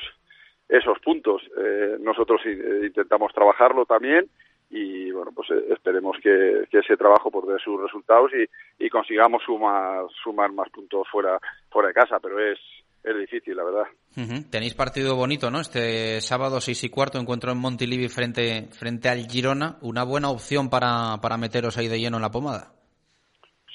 esos 0.70 1.00
puntos. 1.00 1.42
Eh, 1.58 1.98
nosotros 2.00 2.42
intentamos 2.46 3.34
trabajarlo 3.34 3.86
también 3.86 4.30
y 4.70 5.12
bueno 5.12 5.32
pues 5.34 5.50
eh, 5.52 5.74
esperemos 5.74 6.18
que, 6.22 6.66
que 6.70 6.80
ese 6.80 6.98
trabajo 6.98 7.30
pues 7.30 7.48
dé 7.48 7.60
sus 7.64 7.82
resultados 7.82 8.32
y, 8.34 8.84
y, 8.84 8.90
consigamos 8.90 9.44
sumar 9.44 10.06
sumar 10.24 10.52
más 10.52 10.70
puntos 10.70 11.08
fuera 11.12 11.40
fuera 11.70 11.90
de 11.90 11.94
casa 11.94 12.20
pero 12.20 12.40
es 12.40 12.60
es 13.04 13.16
difícil 13.18 13.56
la 13.56 13.64
verdad. 13.64 13.86
Uh 14.18 14.22
-huh. 14.22 14.50
tenéis 14.50 14.74
partido 14.74 15.16
bonito 15.16 15.52
no 15.52 15.60
este 15.60 16.20
sábado 16.22 16.60
seis 16.60 16.84
y 16.84 16.90
cuarto 16.90 17.20
encuentro 17.20 17.52
en 17.52 17.60
Montilivi 17.60 18.10
frente 18.10 18.68
frente 18.72 19.10
al 19.10 19.28
Girona. 19.30 19.78
Una 19.82 20.04
buena 20.04 20.30
opción 20.30 20.70
para 20.70 21.18
para 21.22 21.38
meteros 21.38 21.78
ahí 21.78 21.88
de 21.88 22.00
lleno 22.00 22.18
en 22.18 22.24
la 22.24 22.32
pomada. 22.32 22.72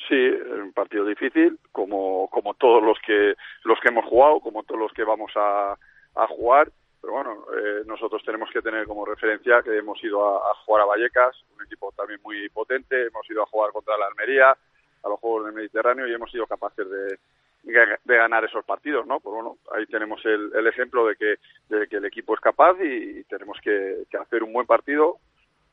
Sí 0.08 0.16
un 0.16 0.72
partido 0.72 1.04
difícil 1.06 1.56
como 1.70 2.28
como 2.28 2.54
todos 2.54 2.82
los 2.82 2.98
que 3.06 3.34
los 3.62 3.78
que 3.80 3.90
hemos 3.90 4.04
jugado 4.06 4.40
como 4.40 4.64
todos 4.64 4.80
los 4.80 4.92
que 4.92 5.04
vamos 5.04 5.30
a 5.36 5.76
a 6.16 6.26
jugar 6.26 6.72
pero 7.00 7.14
bueno, 7.14 7.44
eh, 7.56 7.82
nosotros 7.86 8.22
tenemos 8.24 8.50
que 8.52 8.62
tener 8.62 8.86
como 8.86 9.04
referencia 9.04 9.62
que 9.62 9.76
hemos 9.76 10.02
ido 10.04 10.24
a, 10.24 10.50
a, 10.50 10.54
jugar 10.64 10.82
a 10.82 10.86
Vallecas, 10.86 11.36
un 11.56 11.64
equipo 11.64 11.92
también 11.96 12.20
muy 12.22 12.48
potente, 12.50 13.06
hemos 13.06 13.28
ido 13.30 13.42
a 13.42 13.46
jugar 13.46 13.72
contra 13.72 13.96
la 13.96 14.06
Almería, 14.06 14.50
a 15.02 15.08
los 15.08 15.18
Juegos 15.18 15.46
del 15.46 15.54
Mediterráneo 15.54 16.06
y 16.06 16.12
hemos 16.12 16.30
sido 16.30 16.46
capaces 16.46 16.88
de, 16.88 17.18
de 17.62 18.16
ganar 18.16 18.44
esos 18.44 18.64
partidos, 18.64 19.06
¿no? 19.06 19.20
Pues 19.20 19.34
bueno, 19.34 19.56
ahí 19.72 19.86
tenemos 19.86 20.24
el, 20.24 20.50
el 20.54 20.66
ejemplo 20.66 21.06
de 21.06 21.16
que, 21.16 21.36
de 21.68 21.86
que 21.88 21.96
el 21.96 22.04
equipo 22.04 22.34
es 22.34 22.40
capaz 22.40 22.76
y, 22.82 23.24
tenemos 23.24 23.58
que, 23.62 24.06
hacer 24.20 24.42
un 24.42 24.52
buen 24.52 24.66
partido 24.66 25.18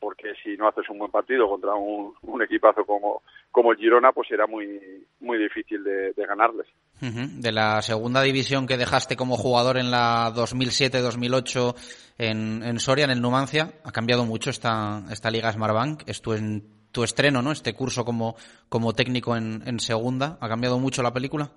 porque 0.00 0.34
si 0.44 0.56
no 0.56 0.68
haces 0.68 0.88
un 0.90 0.98
buen 0.98 1.10
partido 1.10 1.48
contra 1.48 1.74
un, 1.74 2.14
equipazo 2.40 2.84
como, 2.86 3.72
el 3.72 3.78
Girona, 3.78 4.12
pues 4.12 4.28
será 4.28 4.46
muy, 4.46 5.04
muy 5.20 5.38
difícil 5.38 5.82
de 5.82 6.12
ganarles. 6.16 6.68
De 7.00 7.52
la 7.52 7.80
segunda 7.80 8.22
división 8.22 8.66
que 8.66 8.76
dejaste 8.76 9.14
como 9.14 9.36
jugador 9.36 9.78
en 9.78 9.90
la 9.92 10.32
2007-2008 10.34 11.74
en, 12.18 12.62
en 12.64 12.80
Soria, 12.80 13.04
en 13.04 13.12
el 13.12 13.22
Numancia, 13.22 13.70
ha 13.84 13.92
cambiado 13.92 14.24
mucho 14.24 14.50
esta, 14.50 15.04
esta 15.10 15.30
Liga 15.30 15.52
Smartbank. 15.52 16.02
Es 16.08 16.20
tu, 16.20 16.32
en, 16.32 16.64
tu 16.90 17.04
estreno, 17.04 17.40
¿no? 17.40 17.52
Este 17.52 17.72
curso 17.74 18.04
como, 18.04 18.34
como 18.68 18.94
técnico 18.94 19.36
en, 19.36 19.62
en 19.66 19.78
segunda. 19.78 20.38
¿Ha 20.40 20.48
cambiado 20.48 20.80
mucho 20.80 21.02
la 21.02 21.12
película? 21.12 21.50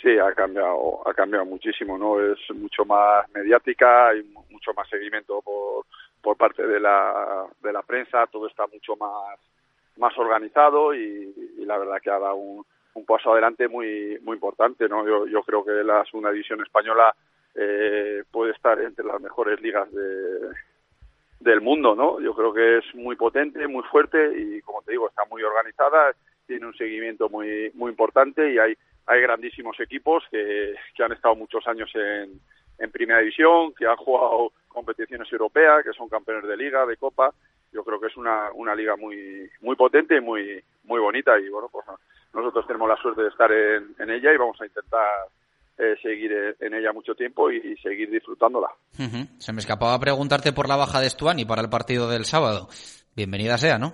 Sí, 0.00 0.16
ha 0.16 0.32
cambiado, 0.32 1.02
ha 1.08 1.12
cambiado 1.12 1.44
muchísimo, 1.44 1.98
¿no? 1.98 2.20
Es 2.20 2.38
mucho 2.54 2.84
más 2.84 3.28
mediática, 3.34 4.10
hay 4.10 4.22
mucho 4.48 4.72
más 4.76 4.88
seguimiento 4.88 5.42
por, 5.42 5.86
por 6.22 6.36
parte 6.36 6.64
de 6.64 6.78
la, 6.78 7.46
de 7.60 7.72
la 7.72 7.82
prensa, 7.82 8.28
todo 8.30 8.46
está 8.46 8.64
mucho 8.68 8.94
más, 8.94 9.40
más 9.96 10.16
organizado 10.16 10.94
y, 10.94 11.34
y 11.58 11.64
la 11.64 11.78
verdad 11.78 12.00
que 12.00 12.10
ha 12.10 12.18
dado 12.20 12.36
un, 12.36 12.64
un, 12.94 13.04
paso 13.04 13.32
adelante 13.32 13.68
muy, 13.68 14.18
muy 14.22 14.34
importante. 14.34 14.88
¿no? 14.88 15.06
Yo, 15.06 15.26
yo 15.26 15.42
creo 15.42 15.64
que 15.64 15.72
la 15.84 16.04
segunda 16.04 16.30
división 16.30 16.60
española 16.62 17.14
eh, 17.54 18.22
puede 18.30 18.52
estar 18.52 18.80
entre 18.80 19.04
las 19.04 19.20
mejores 19.20 19.60
ligas 19.60 19.90
de, 19.92 20.50
del 21.40 21.60
mundo. 21.60 21.94
¿no? 21.94 22.20
Yo 22.20 22.34
creo 22.34 22.52
que 22.52 22.78
es 22.78 22.94
muy 22.94 23.16
potente, 23.16 23.66
muy 23.66 23.82
fuerte 23.84 24.32
y, 24.38 24.60
como 24.62 24.82
te 24.82 24.92
digo, 24.92 25.08
está 25.08 25.24
muy 25.30 25.42
organizada, 25.42 26.12
tiene 26.46 26.66
un 26.66 26.76
seguimiento 26.76 27.28
muy, 27.28 27.70
muy 27.74 27.90
importante 27.90 28.52
y 28.52 28.58
hay, 28.58 28.76
hay 29.06 29.20
grandísimos 29.20 29.78
equipos 29.80 30.24
que, 30.30 30.74
que 30.94 31.02
han 31.02 31.12
estado 31.12 31.34
muchos 31.34 31.66
años 31.66 31.90
en, 31.94 32.40
en 32.78 32.90
primera 32.90 33.20
división, 33.20 33.74
que 33.74 33.86
han 33.86 33.96
jugado 33.96 34.52
competiciones 34.68 35.30
europeas, 35.32 35.84
que 35.84 35.92
son 35.92 36.08
campeones 36.08 36.48
de 36.48 36.56
liga, 36.56 36.86
de 36.86 36.96
copa. 36.96 37.32
Yo 37.72 37.84
creo 37.84 38.00
que 38.00 38.06
es 38.06 38.16
una, 38.16 38.50
una 38.52 38.74
liga 38.74 38.96
muy 38.96 39.50
muy 39.60 39.76
potente 39.76 40.16
y 40.16 40.20
muy 40.20 40.62
muy 40.84 41.00
bonita 41.00 41.38
y 41.38 41.48
bueno, 41.48 41.68
pues 41.70 41.84
nosotros 42.34 42.66
tenemos 42.66 42.88
la 42.88 42.96
suerte 42.96 43.22
de 43.22 43.28
estar 43.28 43.50
en, 43.50 43.94
en 43.98 44.10
ella 44.10 44.32
y 44.32 44.36
vamos 44.36 44.60
a 44.60 44.66
intentar 44.66 45.06
eh, 45.78 45.96
seguir 46.02 46.32
en 46.60 46.74
ella 46.74 46.92
mucho 46.92 47.14
tiempo 47.14 47.50
y, 47.50 47.56
y 47.56 47.76
seguir 47.76 48.10
disfrutándola. 48.10 48.68
Uh 48.98 49.02
-huh. 49.02 49.28
Se 49.38 49.52
me 49.52 49.60
escapaba 49.60 49.98
preguntarte 49.98 50.52
por 50.52 50.68
la 50.68 50.76
baja 50.76 51.00
de 51.00 51.08
Stuani 51.08 51.44
para 51.44 51.62
el 51.62 51.70
partido 51.70 52.08
del 52.08 52.24
sábado. 52.24 52.68
Bienvenida 53.14 53.58
sea, 53.58 53.78
¿no? 53.78 53.92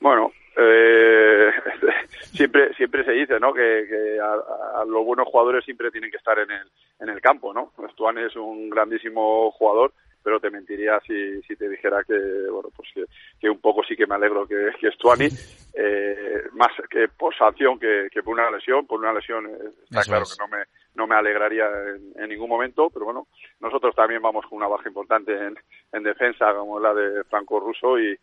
Bueno, 0.00 0.32
eh, 0.56 1.50
siempre 2.32 2.74
siempre 2.74 3.04
se 3.04 3.12
dice 3.12 3.40
no 3.40 3.54
que, 3.54 3.86
que 3.88 4.20
a, 4.20 4.80
a, 4.80 4.84
los 4.84 5.04
buenos 5.04 5.26
jugadores 5.28 5.64
siempre 5.64 5.90
tienen 5.90 6.10
que 6.10 6.18
estar 6.18 6.38
en 6.38 6.50
el 6.50 6.68
en 7.00 7.08
el 7.08 7.20
campo 7.20 7.54
no 7.54 7.72
Stuani 7.92 8.22
es 8.24 8.36
un 8.36 8.68
grandísimo 8.68 9.50
jugador 9.52 9.92
pero 10.22 10.40
te 10.40 10.50
mentiría 10.50 11.00
si, 11.06 11.42
si 11.42 11.56
te 11.56 11.68
dijera 11.68 12.02
que 12.04 12.14
bueno 12.50 12.68
pues 12.74 12.88
que, 12.94 13.04
que 13.40 13.50
un 13.50 13.60
poco 13.60 13.82
sí 13.84 13.96
que 13.96 14.06
me 14.06 14.14
alegro 14.14 14.46
que, 14.46 14.70
que 14.80 14.90
Stuani 14.92 15.28
eh, 15.74 16.42
más 16.52 16.70
que 16.90 17.08
por 17.08 17.36
sanción 17.36 17.78
que, 17.78 18.08
que 18.10 18.22
por 18.22 18.34
una 18.34 18.50
lesión 18.50 18.86
por 18.86 19.00
una 19.00 19.12
lesión 19.12 19.46
eh, 19.46 19.68
está 19.84 20.00
Eso 20.00 20.10
claro 20.10 20.24
es. 20.24 20.36
que 20.36 20.42
no 20.42 20.48
me 20.48 20.64
no 20.94 21.06
me 21.06 21.16
alegraría 21.16 21.66
en, 21.66 22.22
en, 22.22 22.28
ningún 22.28 22.48
momento 22.48 22.90
pero 22.90 23.06
bueno 23.06 23.26
nosotros 23.60 23.94
también 23.94 24.22
vamos 24.22 24.44
con 24.46 24.58
una 24.58 24.68
baja 24.68 24.88
importante 24.88 25.32
en, 25.32 25.54
en 25.92 26.02
defensa 26.02 26.52
como 26.54 26.78
la 26.78 26.94
de 26.94 27.24
Franco 27.24 27.60
Russo 27.60 27.98
y 27.98 28.16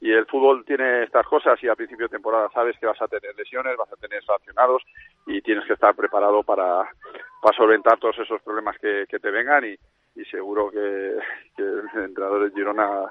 y 0.00 0.12
el 0.12 0.26
fútbol 0.26 0.64
tiene 0.66 1.04
estas 1.04 1.26
cosas 1.26 1.58
y 1.62 1.68
a 1.68 1.74
principio 1.74 2.06
de 2.06 2.16
temporada 2.16 2.50
sabes 2.52 2.78
que 2.78 2.84
vas 2.84 3.00
a 3.00 3.08
tener 3.08 3.34
lesiones, 3.36 3.74
vas 3.78 3.90
a 3.90 3.96
tener 3.96 4.22
sancionados 4.22 4.82
y 5.26 5.40
tienes 5.40 5.64
que 5.66 5.72
estar 5.72 5.94
preparado 5.94 6.42
para, 6.42 6.86
para 7.40 7.56
solventar 7.56 7.98
todos 7.98 8.18
esos 8.18 8.42
problemas 8.42 8.76
que, 8.78 9.06
que 9.08 9.18
te 9.18 9.30
vengan 9.30 9.64
y, 9.64 9.76
y 10.14 10.24
seguro 10.26 10.70
que, 10.70 11.16
el 11.56 11.88
entrenador 11.94 12.44
de 12.44 12.54
Girona, 12.54 13.10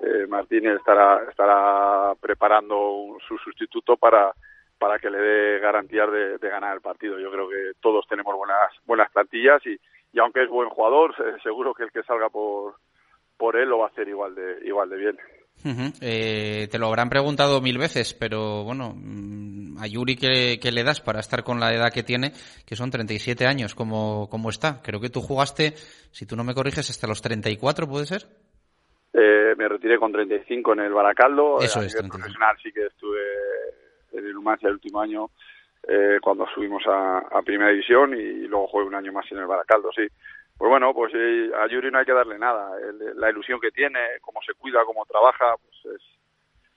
eh, 0.00 0.26
Martínez, 0.26 0.76
estará, 0.76 1.24
estará 1.28 2.14
preparando 2.20 2.92
un, 2.92 3.20
su 3.20 3.36
sustituto 3.38 3.96
para, 3.96 4.32
para 4.78 4.98
que 4.98 5.10
le 5.10 5.18
dé 5.18 5.58
garantías 5.58 6.10
de, 6.10 6.38
de, 6.38 6.48
ganar 6.48 6.74
el 6.74 6.80
partido. 6.80 7.18
Yo 7.18 7.30
creo 7.30 7.48
que 7.48 7.72
todos 7.80 8.06
tenemos 8.08 8.34
buenas, 8.34 8.72
buenas 8.86 9.10
plantillas 9.10 9.64
y, 9.66 9.78
y 10.12 10.18
aunque 10.18 10.42
es 10.42 10.48
buen 10.48 10.68
jugador, 10.70 11.14
seguro 11.42 11.74
que 11.74 11.84
el 11.84 11.92
que 11.92 12.02
salga 12.02 12.28
por, 12.28 12.76
por 13.36 13.56
él 13.56 13.68
lo 13.68 13.78
va 13.78 13.86
a 13.86 13.88
hacer 13.88 14.08
igual 14.08 14.34
de, 14.34 14.58
igual 14.64 14.88
de 14.90 14.96
bien. 14.96 15.18
Uh 15.64 15.68
-huh. 15.68 15.92
eh, 16.00 16.68
te 16.70 16.78
lo 16.78 16.86
habrán 16.86 17.10
preguntado 17.10 17.60
mil 17.60 17.76
veces, 17.76 18.14
pero 18.14 18.64
bueno, 18.64 18.96
a 19.78 19.86
Yuri 19.86 20.16
¿qué, 20.16 20.58
¿qué, 20.60 20.72
le 20.72 20.84
das 20.84 21.00
para 21.00 21.20
estar 21.20 21.44
con 21.44 21.60
la 21.60 21.74
edad 21.74 21.92
que 21.92 22.02
tiene, 22.02 22.32
que 22.66 22.76
son 22.76 22.90
37 22.90 23.46
años, 23.46 23.74
como, 23.74 24.28
como 24.30 24.48
está? 24.48 24.80
Creo 24.82 25.00
que 25.00 25.10
tú 25.10 25.20
jugaste, 25.20 25.74
si 26.12 26.26
tú 26.26 26.36
no 26.36 26.44
me 26.44 26.54
corriges, 26.54 26.88
hasta 26.88 27.06
los 27.06 27.20
34, 27.20 27.86
¿puede 27.86 28.06
ser? 28.06 28.26
Eh, 29.12 29.54
me 29.56 29.68
retiré 29.68 29.98
con 29.98 30.12
35 30.12 30.72
en 30.72 30.80
el 30.80 30.92
Baracaldo. 30.92 31.60
Eso 31.60 31.80
a 31.80 31.84
es, 31.84 31.94
profesional 31.94 32.56
sí 32.62 32.72
que 32.72 32.86
estuve 32.86 33.20
en 34.12 34.24
el 34.24 34.32
Numancia 34.32 34.68
el 34.68 34.74
último 34.74 35.00
año 35.00 35.30
eh, 35.86 36.18
cuando 36.22 36.46
subimos 36.54 36.82
a, 36.86 37.18
a 37.18 37.42
Primera 37.42 37.70
División 37.70 38.14
y 38.14 38.46
luego 38.46 38.68
jugué 38.68 38.84
un 38.84 38.94
año 38.94 39.12
más 39.12 39.30
en 39.30 39.38
el 39.38 39.46
Baracaldo, 39.46 39.90
sí 39.94 40.06
pues 40.60 40.68
bueno, 40.68 40.92
pues 40.92 41.10
eh, 41.14 41.50
a 41.58 41.66
Yuri 41.68 41.90
no 41.90 42.00
hay 42.00 42.04
que 42.04 42.12
darle 42.12 42.38
nada. 42.38 42.72
La 43.14 43.30
ilusión 43.30 43.58
que 43.58 43.70
tiene, 43.70 43.98
cómo 44.20 44.42
se 44.42 44.52
cuida, 44.52 44.84
cómo 44.84 45.06
trabaja, 45.06 45.54
pues 45.56 46.02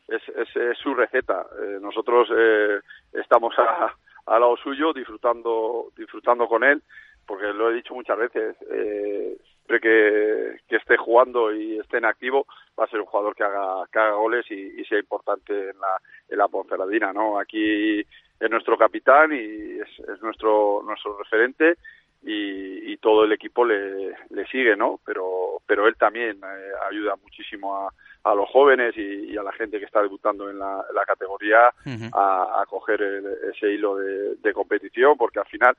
es, 0.07 0.29
es, 0.37 0.55
es, 0.55 0.77
su 0.77 0.93
receta. 0.93 1.45
Eh, 1.61 1.79
nosotros 1.81 2.29
eh, 2.33 2.79
estamos 3.11 3.53
a, 3.59 3.93
al 4.27 4.39
lado 4.39 4.55
suyo, 4.55 4.93
disfrutando, 4.93 5.89
disfrutando 5.97 6.47
con 6.47 6.63
él, 6.63 6.81
porque 7.27 7.47
lo 7.47 7.71
he 7.71 7.73
dicho 7.73 7.93
muchas 7.93 8.17
veces, 8.17 8.55
eh, 8.71 9.35
siempre 9.43 9.81
que, 9.81 10.61
que 10.69 10.77
esté 10.77 10.95
jugando 10.95 11.53
y 11.53 11.77
esté 11.77 11.97
en 11.97 12.05
activo, 12.05 12.47
va 12.79 12.85
a 12.85 12.89
ser 12.89 13.01
un 13.01 13.07
jugador 13.07 13.35
que 13.35 13.43
haga, 13.43 13.85
que 13.91 13.99
haga 13.99 14.13
goles 14.13 14.49
y, 14.49 14.79
y 14.79 14.85
sea 14.85 14.97
importante 14.97 15.51
en 15.71 15.77
la, 15.77 15.99
en 16.29 16.37
la 16.37 16.47
Ponferradina, 16.47 17.11
¿no? 17.11 17.37
Aquí 17.37 17.99
es 17.99 18.49
nuestro 18.49 18.77
capitán 18.77 19.33
y 19.33 19.81
es, 19.81 19.99
es 20.07 20.21
nuestro, 20.21 20.81
nuestro 20.85 21.17
referente 21.17 21.75
y, 22.23 22.93
y, 22.93 22.97
todo 22.97 23.25
el 23.25 23.33
equipo 23.33 23.65
le, 23.65 24.15
le, 24.29 24.45
sigue, 24.47 24.75
¿no? 24.77 24.99
Pero, 25.05 25.61
pero 25.67 25.87
él 25.87 25.95
también 25.97 26.37
eh, 26.37 26.71
ayuda 26.89 27.15
muchísimo 27.17 27.75
a, 27.75 27.93
a 28.23 28.35
los 28.35 28.49
jóvenes 28.49 28.95
y, 28.95 29.31
y, 29.31 29.37
a 29.37 29.43
la 29.43 29.51
gente 29.51 29.77
que 29.79 29.85
está 29.85 30.01
debutando 30.01 30.49
en 30.49 30.57
la, 30.57 30.85
la 30.93 31.05
categoría 31.05 31.73
uh 31.85 31.89
-huh. 31.89 32.09
a, 32.13 32.61
a, 32.61 32.65
coger 32.65 33.01
el, 33.01 33.25
ese 33.51 33.71
hilo 33.71 33.97
de, 33.97 34.35
de, 34.35 34.53
competición, 34.53 35.17
porque 35.17 35.39
al 35.39 35.47
final 35.47 35.75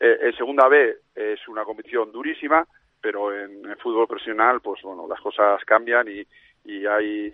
eh, 0.00 0.18
en 0.22 0.36
segunda 0.36 0.66
B 0.68 0.96
es 1.14 1.46
una 1.48 1.64
competición 1.64 2.10
durísima, 2.10 2.66
pero 3.00 3.32
en, 3.32 3.64
en, 3.64 3.76
fútbol 3.78 4.08
profesional, 4.08 4.60
pues 4.60 4.82
bueno, 4.82 5.06
las 5.08 5.20
cosas 5.20 5.64
cambian 5.64 6.08
y, 6.08 6.26
y 6.64 6.84
hay 6.86 7.30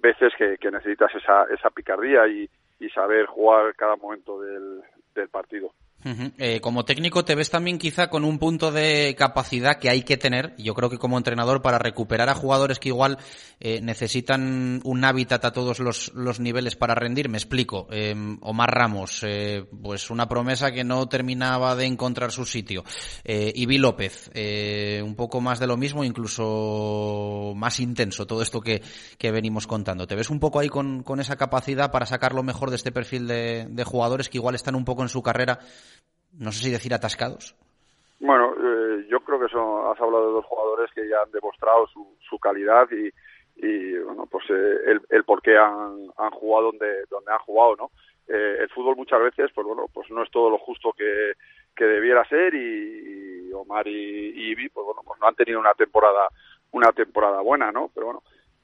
veces 0.00 0.32
que, 0.38 0.56
que 0.56 0.70
necesitas 0.70 1.14
esa, 1.14 1.44
esa 1.52 1.68
picardía 1.70 2.26
y, 2.26 2.48
y 2.80 2.88
saber 2.90 3.26
jugar 3.26 3.74
cada 3.74 3.96
momento 3.96 4.40
del, 4.40 4.80
del 5.14 5.28
partido. 5.28 5.72
Eh, 6.38 6.60
como 6.60 6.84
técnico 6.84 7.24
te 7.24 7.34
ves 7.34 7.50
también 7.50 7.78
quizá 7.78 8.08
con 8.08 8.24
un 8.24 8.38
punto 8.38 8.70
de 8.70 9.16
capacidad 9.18 9.78
que 9.78 9.90
hay 9.90 10.02
que 10.02 10.16
tener, 10.16 10.54
yo 10.56 10.72
creo 10.74 10.88
que 10.88 10.98
como 10.98 11.18
entrenador 11.18 11.62
para 11.62 11.78
recuperar 11.78 12.28
a 12.28 12.34
jugadores 12.34 12.78
que 12.78 12.90
igual 12.90 13.18
eh, 13.58 13.80
necesitan 13.80 14.80
un 14.84 15.04
hábitat 15.04 15.44
a 15.44 15.52
todos 15.52 15.80
los, 15.80 16.40
niveles 16.40 16.76
para 16.76 16.94
rendir, 16.94 17.28
me 17.28 17.38
explico. 17.38 17.88
Em, 17.90 18.38
Omar 18.42 18.70
Ramos, 18.70 19.22
eh, 19.24 19.64
pues 19.82 20.10
una 20.10 20.28
promesa 20.28 20.70
que 20.70 20.84
no 20.84 21.08
terminaba 21.08 21.74
de 21.74 21.86
encontrar 21.86 22.30
su 22.30 22.44
sitio. 22.44 22.84
Ibi 23.24 23.78
López, 23.78 24.30
un 25.02 25.14
poco 25.16 25.40
más 25.40 25.58
de 25.58 25.66
lo 25.66 25.76
mismo, 25.76 26.04
incluso 26.04 27.52
más 27.56 27.80
intenso 27.80 28.26
todo 28.26 28.42
esto 28.42 28.60
que, 28.60 28.82
venimos 29.18 29.66
contando. 29.66 30.06
¿Te 30.06 30.14
ves 30.14 30.30
un 30.30 30.38
poco 30.38 30.60
ahí 30.60 30.68
con, 30.68 31.04
esa 31.18 31.36
capacidad 31.36 31.90
para 31.90 32.06
sacar 32.06 32.34
lo 32.34 32.42
mejor 32.42 32.70
de 32.70 32.76
este 32.76 32.92
perfil 32.92 33.26
de, 33.26 33.66
de 33.68 33.84
jugadores 33.84 34.28
que 34.28 34.38
igual 34.38 34.54
están 34.54 34.74
un 34.76 34.84
poco 34.84 35.02
en 35.02 35.08
su 35.08 35.22
carrera 35.22 35.58
no 36.38 36.52
sé 36.52 36.64
si 36.64 36.70
decir 36.70 36.92
atascados. 36.94 37.54
Bueno, 38.18 38.54
eh, 38.54 39.06
yo 39.08 39.20
creo 39.20 39.38
que 39.40 39.48
son, 39.48 39.90
has 39.90 40.00
hablado 40.00 40.26
de 40.26 40.32
dos 40.32 40.46
jugadores 40.46 40.90
que 40.94 41.08
ya 41.08 41.22
han 41.22 41.30
demostrado 41.30 41.86
su, 41.88 42.16
su 42.28 42.38
calidad 42.38 42.88
y, 42.90 43.10
y 43.56 43.98
bueno, 43.98 44.26
pues 44.26 44.44
eh, 44.50 44.98
el, 45.10 45.24
por 45.24 45.42
qué 45.42 45.56
han, 45.56 46.08
han 46.16 46.30
jugado 46.30 46.72
donde, 46.72 47.04
donde 47.10 47.32
han 47.32 47.38
jugado, 47.40 47.76
¿no? 47.76 47.90
Eh, 48.28 48.56
el 48.60 48.68
fútbol 48.70 48.96
muchas 48.96 49.20
veces, 49.20 49.50
pues 49.54 49.66
bueno, 49.66 49.86
pues 49.92 50.10
no 50.10 50.22
es 50.22 50.30
todo 50.30 50.50
lo 50.50 50.58
justo 50.58 50.92
que, 50.92 51.32
que 51.76 51.84
debiera 51.84 52.24
ser 52.28 52.54
y, 52.54 53.52
Omar 53.52 53.86
y, 53.86 53.92
y 53.92 54.50
Ibi, 54.50 54.68
pues 54.70 54.84
bueno, 54.84 55.02
pues 55.04 55.20
no 55.20 55.28
han 55.28 55.34
tenido 55.34 55.60
una 55.60 55.74
temporada, 55.74 56.28
una 56.72 56.92
temporada 56.92 57.40
buena, 57.40 57.70
¿no? 57.70 57.90
Pero 57.94 58.06
bueno, 58.06 58.22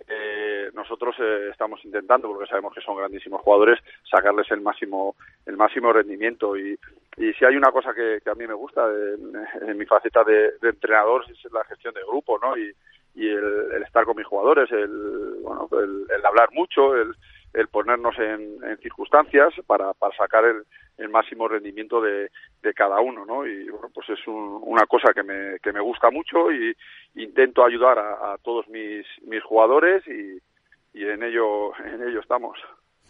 eh, 0.08 0.70
nosotros 0.74 1.14
eh, 1.20 1.48
estamos 1.50 1.84
intentando, 1.84 2.28
porque 2.28 2.48
sabemos 2.48 2.74
que 2.74 2.80
son 2.80 2.96
grandísimos 2.96 3.40
jugadores, 3.42 3.78
sacarles 4.10 4.50
el 4.50 4.60
máximo, 4.60 5.14
el 5.46 5.56
máximo 5.56 5.92
rendimiento. 5.92 6.56
Y, 6.56 6.78
y 7.16 7.32
si 7.34 7.44
hay 7.44 7.56
una 7.56 7.70
cosa 7.70 7.92
que, 7.94 8.20
a 8.24 8.34
mí 8.34 8.46
me 8.46 8.54
gusta 8.54 8.86
en, 8.88 9.76
mi 9.76 9.84
faceta 9.84 10.24
de, 10.24 10.52
entrenador 10.62 11.24
es 11.30 11.52
la 11.52 11.64
gestión 11.64 11.94
de 11.94 12.02
grupo, 12.02 12.38
¿no? 12.38 12.56
Y, 12.56 12.74
el, 13.14 13.82
estar 13.84 14.06
con 14.06 14.16
mis 14.16 14.26
jugadores, 14.26 14.70
el, 14.72 15.40
bueno, 15.42 15.68
el 15.70 16.24
hablar 16.24 16.48
mucho, 16.52 16.96
el, 16.96 17.14
el 17.54 17.68
ponernos 17.68 18.18
en, 18.18 18.60
circunstancias 18.78 19.52
para, 19.66 19.92
para 19.94 20.16
sacar 20.16 20.44
el, 20.44 20.62
el, 20.96 21.08
máximo 21.08 21.48
rendimiento 21.48 22.00
de, 22.00 22.30
de, 22.62 22.74
cada 22.74 23.00
uno, 23.00 23.26
¿no? 23.26 23.46
Y 23.46 23.68
bueno, 23.68 23.90
pues 23.92 24.08
es 24.10 24.26
una 24.26 24.86
cosa 24.86 25.12
que 25.12 25.22
me, 25.22 25.58
que 25.60 25.72
me 25.72 25.80
gusta 25.80 26.10
mucho 26.10 26.50
y 26.50 26.74
intento 27.14 27.64
ayudar 27.64 27.98
a, 27.98 28.36
todos 28.42 28.68
mis, 28.68 29.06
mis 29.22 29.42
jugadores 29.42 30.06
y, 30.06 30.38
y 30.94 31.04
en 31.04 31.22
ello, 31.22 31.76
en 31.84 32.02
ello 32.02 32.20
estamos. 32.20 32.58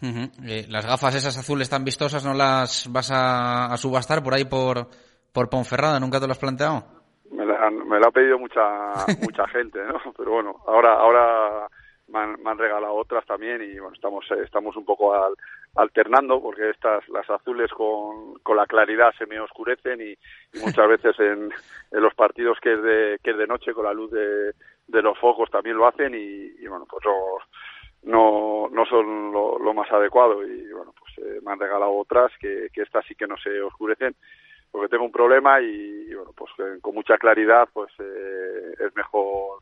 Eh, 0.01 0.65
las 0.69 0.85
gafas 0.85 1.15
esas 1.15 1.37
azules 1.37 1.69
tan 1.69 1.85
vistosas 1.85 2.25
no 2.25 2.33
las 2.33 2.91
vas 2.91 3.09
a, 3.13 3.75
subastar 3.77 4.21
por 4.21 4.33
ahí 4.33 4.45
por, 4.45 4.87
por 5.31 5.49
Ponferrada, 5.49 5.99
¿nunca 5.99 6.19
te 6.19 6.27
lo 6.27 6.33
has 6.33 6.39
planteado? 6.39 6.83
Me 7.31 7.45
la, 7.45 7.69
me 7.69 7.99
la 7.99 8.07
ha 8.07 8.11
pedido 8.11 8.37
mucha 8.37 8.61
mucha 9.21 9.47
gente, 9.47 9.79
¿no? 9.85 9.99
Pero 10.17 10.31
bueno, 10.31 10.55
ahora 10.67 10.93
ahora 10.95 11.67
me 12.07 12.19
han, 12.19 12.57
regalado 12.57 12.93
otras 12.93 13.25
también 13.25 13.61
y 13.61 13.79
bueno, 13.79 13.95
estamos, 13.95 14.25
eh, 14.31 14.41
estamos 14.43 14.75
un 14.75 14.85
poco 14.85 15.13
alternando 15.75 16.41
porque 16.41 16.69
estas, 16.69 17.07
las 17.09 17.27
azules 17.29 17.71
con, 17.71 18.35
con 18.43 18.57
la 18.57 18.67
claridad 18.67 19.13
se 19.17 19.25
me 19.25 19.39
oscurecen 19.39 20.01
y, 20.01 20.15
muchas 20.59 20.87
veces 20.87 21.19
en, 21.19 21.49
en, 21.91 22.01
los 22.01 22.13
partidos 22.13 22.59
que 22.61 22.73
es, 22.73 22.83
de, 22.83 23.19
que 23.23 23.31
es 23.31 23.37
de 23.37 23.47
noche 23.47 23.73
con 23.73 23.85
la 23.85 23.93
luz 23.93 24.11
de, 24.11 24.53
de 24.87 25.01
los 25.01 25.17
focos 25.17 25.49
también 25.49 25.77
lo 25.77 25.87
hacen 25.87 26.13
y, 26.15 26.67
bueno, 26.67 26.85
pues 26.89 27.03
no, 27.05 27.37
no 28.03 28.85
son 28.85 29.31
lo, 29.31 29.73
más 29.73 29.91
adecuado 29.91 30.45
y 30.45 30.71
bueno, 30.71 30.93
pues 30.97 31.17
eh, 31.17 31.39
me 31.43 31.51
han 31.51 31.59
regalado 31.59 31.93
otras 31.93 32.31
que, 32.39 32.67
que 32.73 32.81
estas 32.81 33.05
sí 33.05 33.15
que 33.15 33.27
no 33.27 33.37
se 33.37 33.61
oscurecen 33.61 34.15
porque 34.71 34.89
tengo 34.89 35.05
un 35.05 35.11
problema 35.11 35.61
y, 35.61 36.13
bueno, 36.13 36.31
pues 36.35 36.51
eh, 36.59 36.79
con 36.81 36.95
mucha 36.95 37.17
claridad 37.17 37.67
pues 37.73 37.91
es 37.99 38.95
mejor 38.95 39.59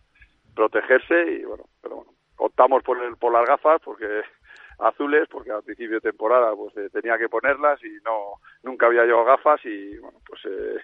protegerse 0.55 1.33
y 1.33 1.43
bueno, 1.43 1.65
pero 1.81 1.98
bueno, 1.98 2.12
optamos 2.38 2.83
por, 2.83 3.01
el, 3.03 3.17
por 3.17 3.31
las 3.31 3.45
gafas 3.45 3.81
porque 3.83 4.21
azules 4.79 5.27
porque 5.29 5.51
al 5.51 5.63
principio 5.63 5.95
de 5.95 6.12
temporada 6.12 6.55
pues 6.55 6.75
eh, 6.77 6.89
tenía 6.91 7.17
que 7.17 7.29
ponerlas 7.29 7.83
y 7.83 7.98
no 8.03 8.36
nunca 8.63 8.88
había 8.88 9.05
llevado 9.05 9.25
gafas 9.25 9.60
y 9.65 9.98
bueno 9.98 10.19
pues 10.27 10.41
eh, 10.45 10.77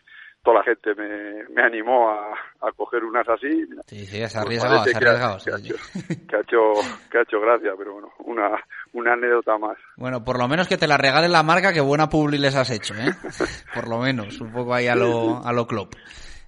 toda 0.47 0.59
la 0.59 0.63
gente 0.63 0.95
me, 0.95 1.43
me 1.49 1.61
animó 1.61 2.09
a, 2.09 2.31
a, 2.61 2.71
coger 2.71 3.03
unas 3.03 3.27
así 3.27 3.65
sí 3.85 4.05
sí 4.05 4.23
has 4.23 4.33
arriesgado, 4.37 4.79
has 4.79 4.95
arriesgado 4.95 5.37
que, 5.43 5.51
ha, 5.51 5.57
hecho, 5.57 5.75
que, 7.11 7.17
ha 7.17 7.21
hecho, 7.21 7.41
gracia 7.41 7.73
pero 7.77 7.95
bueno 7.95 8.13
una 8.19 8.51
una 8.93 9.11
anécdota 9.11 9.57
más 9.57 9.77
bueno 9.97 10.23
por 10.23 10.39
lo 10.39 10.47
menos 10.47 10.69
que 10.69 10.77
te 10.77 10.87
la 10.87 10.95
regale 10.95 11.27
la 11.27 11.43
marca 11.43 11.73
que 11.73 11.81
buena 11.81 12.07
publi 12.07 12.37
les 12.37 12.55
has 12.55 12.69
hecho 12.69 12.93
eh 12.93 13.11
por 13.75 13.89
lo 13.89 13.97
menos 13.97 14.39
un 14.39 14.53
poco 14.53 14.73
ahí 14.73 14.87
a 14.87 14.95
lo 14.95 15.45
a 15.45 15.51
lo 15.51 15.67
club 15.67 15.89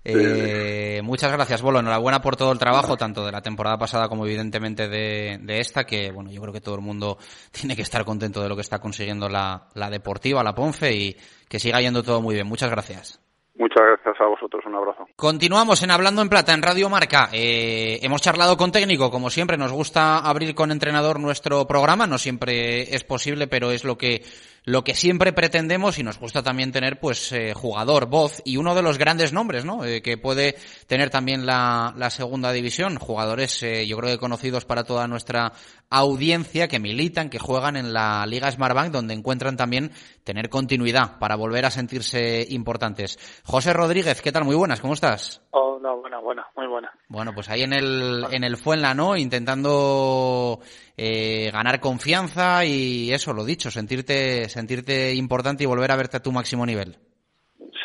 eh, 0.06 1.02
muchas 1.04 1.30
gracias, 1.30 1.62
Bolo. 1.62 1.82
Enhorabuena 1.82 2.22
por 2.22 2.38
todo 2.38 2.54
el 2.54 2.58
trabajo, 2.58 2.96
tanto 2.96 3.26
de 3.26 3.34
la 3.34 3.42
temporada 3.42 3.78
pasada 3.78 4.08
como 4.08 4.26
evidentemente 4.26 4.88
de, 4.88 5.60
esta, 5.60 5.84
que 5.84 6.10
bueno, 6.10 6.32
yo 6.32 6.42
creo 6.42 6.54
que 6.54 6.62
todo 6.62 6.76
el 6.76 6.82
mundo 6.82 7.18
tiene 7.52 7.76
que 7.76 7.82
estar 7.82 8.06
contento 8.06 8.42
de 8.42 8.48
lo 8.48 8.56
que 8.56 8.62
está 8.62 8.80
consiguiendo 8.80 9.28
la, 9.28 9.68
la 9.76 9.90
Deportiva, 9.90 10.42
la 10.42 10.56
Ponce, 10.56 10.96
y 10.96 11.18
que 11.50 11.60
siga 11.60 11.82
yendo 11.82 12.02
todo 12.02 12.22
muy 12.22 12.34
bien. 12.34 12.48
Muchas 12.48 12.72
gracias. 12.72 13.20
Muchas 13.60 13.84
gracias 13.84 14.16
a 14.22 14.26
vosotros, 14.26 14.64
un 14.66 14.76
abrazo. 14.76 15.06
Continuamos 15.18 15.84
en 15.84 15.92
Hablando 15.92 16.22
en 16.22 16.30
Plata, 16.30 16.54
en 16.54 16.62
Radio 16.62 16.90
Marca. 16.90 17.28
Eh, 17.34 18.00
hemos 18.02 18.22
charlado 18.22 18.56
con 18.56 18.72
técnico, 18.72 19.12
como 19.12 19.30
siempre, 19.30 19.58
nos 19.58 19.74
gusta 19.74 20.20
abrir 20.20 20.56
con 20.56 20.72
entrenador 20.72 21.20
nuestro 21.20 21.68
programa, 21.68 22.08
no 22.08 22.18
siempre 22.18 22.96
es 22.96 23.04
posible, 23.04 23.48
pero 23.48 23.72
es 23.72 23.84
lo 23.84 23.98
que 23.98 24.24
lo 24.70 24.84
que 24.84 24.94
siempre 24.94 25.34
pretendemos 25.34 25.98
y 25.98 26.04
nos 26.04 26.20
gusta 26.20 26.44
también 26.44 26.72
tener 26.72 27.00
pues 27.00 27.32
eh, 27.32 27.54
jugador, 27.56 28.06
voz 28.06 28.40
y 28.46 28.58
uno 28.58 28.76
de 28.76 28.84
los 28.84 29.00
grandes 29.00 29.34
nombres, 29.34 29.66
¿no? 29.66 29.84
Eh, 29.84 30.04
que 30.04 30.16
puede 30.16 30.58
tener 30.86 31.10
también 31.10 31.48
la, 31.48 31.92
la 31.98 32.12
segunda 32.12 32.52
división, 32.52 33.00
jugadores 33.00 33.64
eh, 33.64 33.88
yo 33.88 33.98
creo 33.98 34.12
que 34.12 34.20
conocidos 34.20 34.66
para 34.66 34.84
toda 34.84 35.08
nuestra 35.08 35.54
audiencia 35.90 36.68
que 36.68 36.78
militan, 36.78 37.32
que 37.32 37.40
juegan 37.40 37.78
en 37.78 37.94
la 37.94 38.24
Liga 38.28 38.52
Smartbank 38.52 38.92
donde 38.92 39.16
encuentran 39.16 39.58
también 39.58 39.92
tener 40.24 40.50
continuidad 40.50 41.18
para 41.18 41.36
volver 41.36 41.66
a 41.66 41.72
sentirse 41.72 42.46
importantes. 42.50 43.18
José 43.46 43.74
Rodríguez, 43.74 44.22
¿qué 44.22 44.32
tal? 44.32 44.46
Muy 44.46 44.56
buenas, 44.56 44.82
¿cómo 44.82 44.94
estás? 44.94 45.42
Buena, 45.82 46.20
buena, 46.20 46.48
muy 46.56 46.68
buena. 46.68 46.92
Bueno, 47.08 47.32
pues 47.34 47.50
ahí 47.50 47.64
en 47.64 47.74
el, 47.74 48.26
en 48.32 48.44
el 48.44 48.58
Fuenla, 48.58 48.94
¿no? 48.94 49.16
Intentando 49.16 50.60
eh, 50.98 51.50
ganar 51.52 51.80
confianza 51.80 52.66
y 52.66 53.12
eso, 53.12 53.34
lo 53.34 53.46
dicho, 53.46 53.72
sentirte, 53.72 54.50
sentirte 54.50 55.14
importante 55.16 55.64
y 55.64 55.68
volver 55.68 55.92
a 55.92 55.96
verte 55.96 56.18
a 56.18 56.22
tu 56.22 56.32
máximo 56.32 56.66
nivel. 56.66 56.96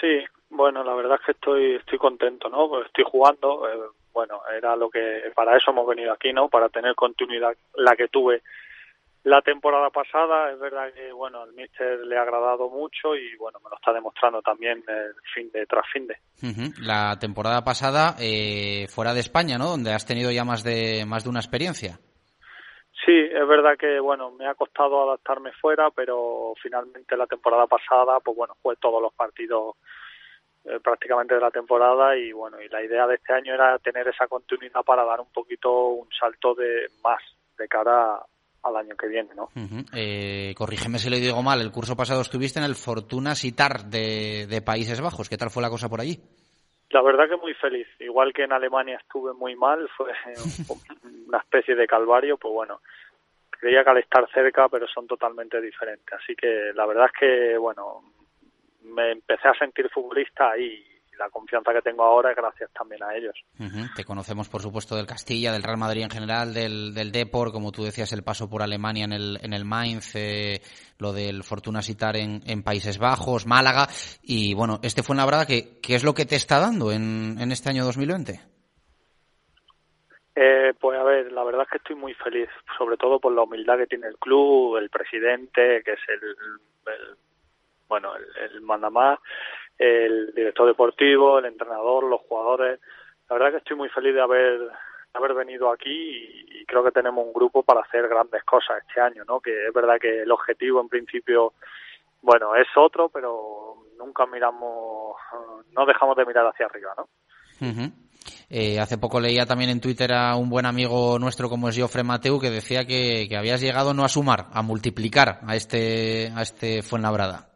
Sí, 0.00 0.24
bueno, 0.50 0.83
la 0.85 0.94
verdad 0.94 1.18
es 1.20 1.26
que 1.26 1.33
estoy, 1.33 1.74
estoy 1.76 1.98
contento, 1.98 2.48
¿no? 2.48 2.68
Pues 2.68 2.87
estoy 2.87 3.04
jugando, 3.11 3.68
eh, 3.68 3.78
bueno, 4.12 4.40
era 4.57 4.76
lo 4.76 4.90
que, 4.90 5.33
para 5.35 5.57
eso 5.57 5.70
hemos 5.70 5.87
venido 5.87 6.12
aquí, 6.12 6.33
¿no? 6.33 6.48
Para 6.48 6.68
tener 6.68 6.94
continuidad, 6.94 7.54
la 7.76 7.96
que 7.96 8.09
tuve 8.09 8.42
la 9.25 9.43
temporada 9.43 9.91
pasada. 9.91 10.53
Es 10.53 10.59
verdad 10.59 10.93
que, 10.95 11.13
bueno, 11.13 11.43
al 11.43 11.53
míster 11.53 11.99
le 12.01 12.17
ha 12.17 12.23
agradado 12.23 12.69
mucho 12.69 13.17
y, 13.17 13.35
bueno, 13.37 13.59
me 13.63 13.71
lo 13.71 13.77
está 13.77 13.93
demostrando 13.93 14.41
también 14.43 14.85
el 14.87 15.15
fin 15.35 15.51
de 15.53 15.67
tras 15.67 15.87
fin 15.93 16.07
de. 16.07 16.17
La 16.81 17.19
temporada 17.19 17.65
pasada 17.65 18.15
eh, 18.21 18.87
fuera 18.89 19.15
de 19.15 19.21
España, 19.21 19.59
¿no? 19.59 19.67
Donde 19.67 19.93
has 19.93 20.07
tenido 20.07 20.31
ya 20.31 20.45
más 20.45 20.63
de, 20.63 21.05
más 21.07 21.25
de 21.25 21.31
una 21.31 21.41
experiencia. 21.41 21.99
Sí, 23.05 23.13
es 23.13 23.49
verdad 23.49 23.77
que 23.79 23.99
bueno, 24.01 24.31
me 24.31 24.47
ha 24.47 24.55
costado 24.55 25.03
adaptarme 25.03 25.53
fuera, 25.53 25.91
pero 25.91 26.55
finalmente 26.63 27.17
la 27.17 27.27
temporada 27.27 27.67
pasada, 27.67 28.19
pues 28.21 28.35
bueno, 28.37 28.55
fue 28.63 28.77
todos 28.77 29.03
los 29.03 29.13
partidos 29.13 29.77
eh, 30.65 30.81
prácticamente 30.83 31.35
de 31.35 31.41
la 31.41 31.51
temporada 31.51 32.17
y 32.17 32.33
bueno, 32.33 32.63
y 32.63 32.69
la 32.69 32.83
idea 32.83 33.07
de 33.07 33.17
este 33.17 33.35
año 33.35 33.53
era 33.53 33.79
tener 33.79 34.09
esa 34.09 34.27
continuidad 34.27 34.83
para 34.85 35.05
dar 35.05 35.21
un 35.21 35.31
poquito 35.31 35.89
un 35.89 36.09
salto 36.19 36.55
de 36.55 36.87
más 37.03 37.21
de 37.59 37.69
cara 37.69 38.23
al 38.64 38.77
año 38.77 38.96
que 38.96 39.09
viene, 39.09 39.31
¿no? 39.35 39.48
eh, 39.94 40.55
corrígeme 40.57 40.98
si 40.98 41.11
lo 41.11 41.16
digo 41.16 41.42
mal, 41.42 41.61
el 41.61 41.70
curso 41.70 41.96
pasado 41.96 42.22
estuviste 42.22 42.59
en 42.59 42.64
el 42.64 42.74
Fortuna 42.74 43.35
Sitar 43.35 43.85
de, 43.85 44.46
de 44.48 44.62
Países 44.62 45.00
Bajos, 45.00 45.29
¿qué 45.29 45.37
tal 45.37 45.50
fue 45.50 45.62
la 45.62 45.70
cosa 45.70 45.88
por 45.88 46.00
allí? 46.00 46.18
La 46.90 47.03
verdad 47.03 47.29
que 47.29 47.37
muy 47.37 47.55
feliz. 47.55 47.88
Igual 47.98 48.33
que 48.33 48.44
en 48.44 48.53
Alemania 48.53 48.98
estuve 49.03 49.33
muy 49.33 49.57
mal, 49.57 49.88
fue 49.96 50.12
una 51.27 51.38
especie 51.38 51.74
de 51.74 51.88
calvario, 51.88 52.37
pues 52.37 52.55
bueno, 52.55 52.81
creía 53.50 53.83
que 53.83 53.90
al 53.90 53.98
estar 53.98 54.31
cerca, 54.33 54.68
pero 54.68 54.87
son 54.87 55.07
totalmente 55.07 55.61
diferentes. 55.61 56.12
Así 56.12 56.37
que 56.37 56.72
la 56.72 56.87
verdad 56.87 57.07
es 57.07 57.18
que, 57.18 57.59
bueno, 57.59 58.03
me 58.83 59.11
empecé 59.11 59.48
a 59.48 59.59
sentir 59.59 59.90
futbolista 59.90 60.57
y 60.57 60.85
la 61.18 61.29
confianza 61.31 61.72
que 61.72 61.83
tengo 61.83 62.05
ahora 62.05 62.31
es 62.31 62.37
gracias 62.37 62.70
también 62.72 63.03
a 63.03 63.14
ellos. 63.14 63.35
Te 63.94 64.05
conocemos, 64.05 64.48
por 64.48 64.61
supuesto, 64.61 64.96
del 64.96 65.07
Castilla, 65.07 65.53
del 65.53 65.62
Real 65.62 65.79
Madrid 65.79 66.03
en 66.03 66.11
general, 66.11 66.55
del, 66.55 66.94
del 66.94 67.12
Depor, 67.12 67.53
como 67.53 67.72
tú 67.72 67.85
decías, 67.85 68.12
el 68.12 68.22
paso 68.22 68.48
por 68.48 68.62
Alemania 68.62 69.05
en 69.05 69.12
el, 69.12 69.38
en 69.42 69.53
el 69.53 69.64
Mainz, 69.64 70.14
eh, 70.16 70.61
lo 70.98 71.12
del 71.12 71.42
Fortuna 71.42 71.83
Sitar 71.83 72.16
en, 72.16 72.42
en, 72.46 72.62
Países 72.62 72.98
Bajos, 72.98 73.46
Málaga, 73.46 73.87
y 74.22 74.55
bueno, 74.55 74.81
este 74.83 75.03
fue 75.03 75.14
una 75.14 75.27
verdad 75.27 75.46
que, 75.46 75.81
¿qué 75.81 75.94
es 75.94 76.05
lo 76.05 76.14
que 76.14 76.27
te 76.27 76.37
está 76.37 76.59
dando 76.59 76.92
en, 76.92 77.37
en 77.38 77.53
este 77.53 77.70
año 77.70 77.85
2020? 77.85 78.40
Eh, 80.37 80.72
pues 80.81 80.98
a 80.98 81.05
ver, 81.05 81.31
la 81.31 81.44
verdad 81.44 81.62
es 81.62 81.68
que 81.70 81.79
estoy 81.79 81.96
muy 81.96 82.14
feliz, 82.14 82.48
sobre 82.79 82.96
todo 82.96 83.20
por 83.20 83.33
la 83.33 83.42
humildad 83.42 83.79
que 83.79 83.87
tiene 83.87 84.09
el 84.09 84.18
club, 84.18 84.77
el 84.79 84.90
presidente, 84.90 85.83
que 85.85 85.92
es 85.92 86.00
el, 86.09 86.29
el 86.92 87.16
bueno, 87.88 88.16
el, 88.16 88.27
el 88.50 88.61
mandamás, 88.62 89.20
el 89.79 90.33
director 90.35 90.67
deportivo, 90.67 91.39
el 91.39 91.47
entrenador, 91.47 92.05
los 92.05 92.21
jugadores. 92.23 92.81
La 93.29 93.37
verdad 93.37 93.53
que 93.53 93.59
estoy 93.59 93.77
muy 93.77 93.89
feliz 93.89 94.15
de 94.15 94.21
haber 94.21 94.61
haber 95.15 95.35
venido 95.35 95.71
aquí 95.71 95.91
y, 95.91 96.65
creo 96.67 96.83
que 96.83 96.91
tenemos 96.91 97.25
un 97.25 97.33
grupo 97.33 97.63
para 97.63 97.83
hacer 97.83 98.09
grandes 98.09 98.43
cosas 98.45 98.83
este 98.87 99.01
año, 99.01 99.23
¿no? 99.29 99.39
Que 99.39 99.67
es 99.67 99.73
verdad 99.73 99.97
que 100.01 100.23
el 100.23 100.31
objetivo 100.33 100.81
en 100.81 100.89
principio, 100.89 101.53
bueno, 102.23 102.57
es 102.57 102.67
otro, 102.77 103.11
pero 103.11 103.77
nunca 103.99 104.27
miramos, 104.27 105.17
no 105.73 105.87
dejamos 105.87 106.17
de 106.17 106.27
mirar 106.27 106.47
hacia 106.47 106.67
arriba, 106.67 106.95
¿no? 106.97 107.09
Uh 107.61 107.91
eh, 108.49 108.81
hace 108.81 108.99
poco 108.99 109.21
leía 109.21 109.45
también 109.47 109.71
en 109.71 109.81
Twitter 109.81 110.13
a 110.13 110.37
un 110.37 110.49
buen 110.49 110.65
amigo 110.65 111.19
nuestro 111.19 111.51
como 111.51 111.69
es 111.69 111.79
Jofre 111.79 112.05
Mateu 112.05 112.41
que 112.41 112.51
decía 112.51 112.87
que, 112.87 113.27
que 113.29 113.37
habías 113.37 113.61
llegado 113.61 113.93
no 113.93 114.05
a 114.05 114.09
sumar, 114.09 114.47
a 114.53 114.63
multiplicar 114.63 115.41
a 115.47 115.57
este, 115.57 116.33
a 116.35 116.43
este 116.43 116.83
Fuenlabrada. 116.83 117.54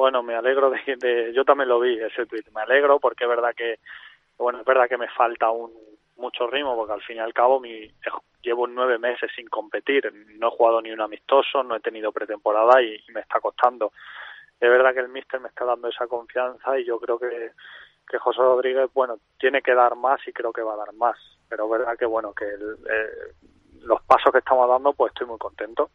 Bueno, 0.00 0.22
me 0.22 0.34
alegro 0.34 0.70
de, 0.70 1.30
yo 1.34 1.44
también 1.44 1.68
lo 1.68 1.78
vi 1.78 2.00
ese 2.00 2.24
tweet, 2.24 2.44
me 2.54 2.62
alegro 2.62 2.98
porque 2.98 3.24
es 3.24 3.28
verdad 3.28 3.54
que, 3.54 3.80
bueno, 4.38 4.60
es 4.60 4.64
verdad 4.64 4.88
que 4.88 4.96
me 4.96 5.10
falta 5.10 5.50
un 5.50 5.70
mucho 6.16 6.46
ritmo 6.46 6.74
porque 6.74 6.94
al 6.94 7.02
fin 7.02 7.16
y 7.16 7.20
al 7.20 7.34
cabo 7.34 7.60
mi, 7.60 7.86
llevo 8.40 8.66
nueve 8.66 8.98
meses 8.98 9.30
sin 9.36 9.46
competir, 9.48 10.10
no 10.38 10.48
he 10.48 10.56
jugado 10.56 10.80
ni 10.80 10.90
un 10.90 11.02
amistoso, 11.02 11.62
no 11.62 11.76
he 11.76 11.80
tenido 11.80 12.12
pretemporada 12.12 12.80
y, 12.80 12.98
me 13.12 13.20
está 13.20 13.40
costando. 13.40 13.92
Es 14.58 14.70
verdad 14.70 14.94
que 14.94 15.00
el 15.00 15.10
míster 15.10 15.38
me 15.38 15.48
está 15.48 15.66
dando 15.66 15.88
esa 15.88 16.06
confianza 16.06 16.78
y 16.78 16.86
yo 16.86 16.98
creo 16.98 17.18
que, 17.18 17.50
que 18.08 18.16
José 18.16 18.40
Rodríguez, 18.40 18.88
bueno, 18.94 19.18
tiene 19.38 19.60
que 19.60 19.74
dar 19.74 19.96
más 19.96 20.26
y 20.26 20.32
creo 20.32 20.50
que 20.50 20.62
va 20.62 20.72
a 20.72 20.78
dar 20.78 20.94
más. 20.94 21.18
Pero 21.46 21.66
es 21.66 21.70
verdad 21.72 21.98
que, 21.98 22.06
bueno, 22.06 22.32
que 22.32 22.46
el, 22.46 22.78
eh, 22.90 23.34
los 23.82 24.00
pasos 24.04 24.32
que 24.32 24.38
estamos 24.38 24.66
dando, 24.66 24.94
pues 24.94 25.12
estoy 25.12 25.26
muy 25.26 25.36
contento. 25.36 25.90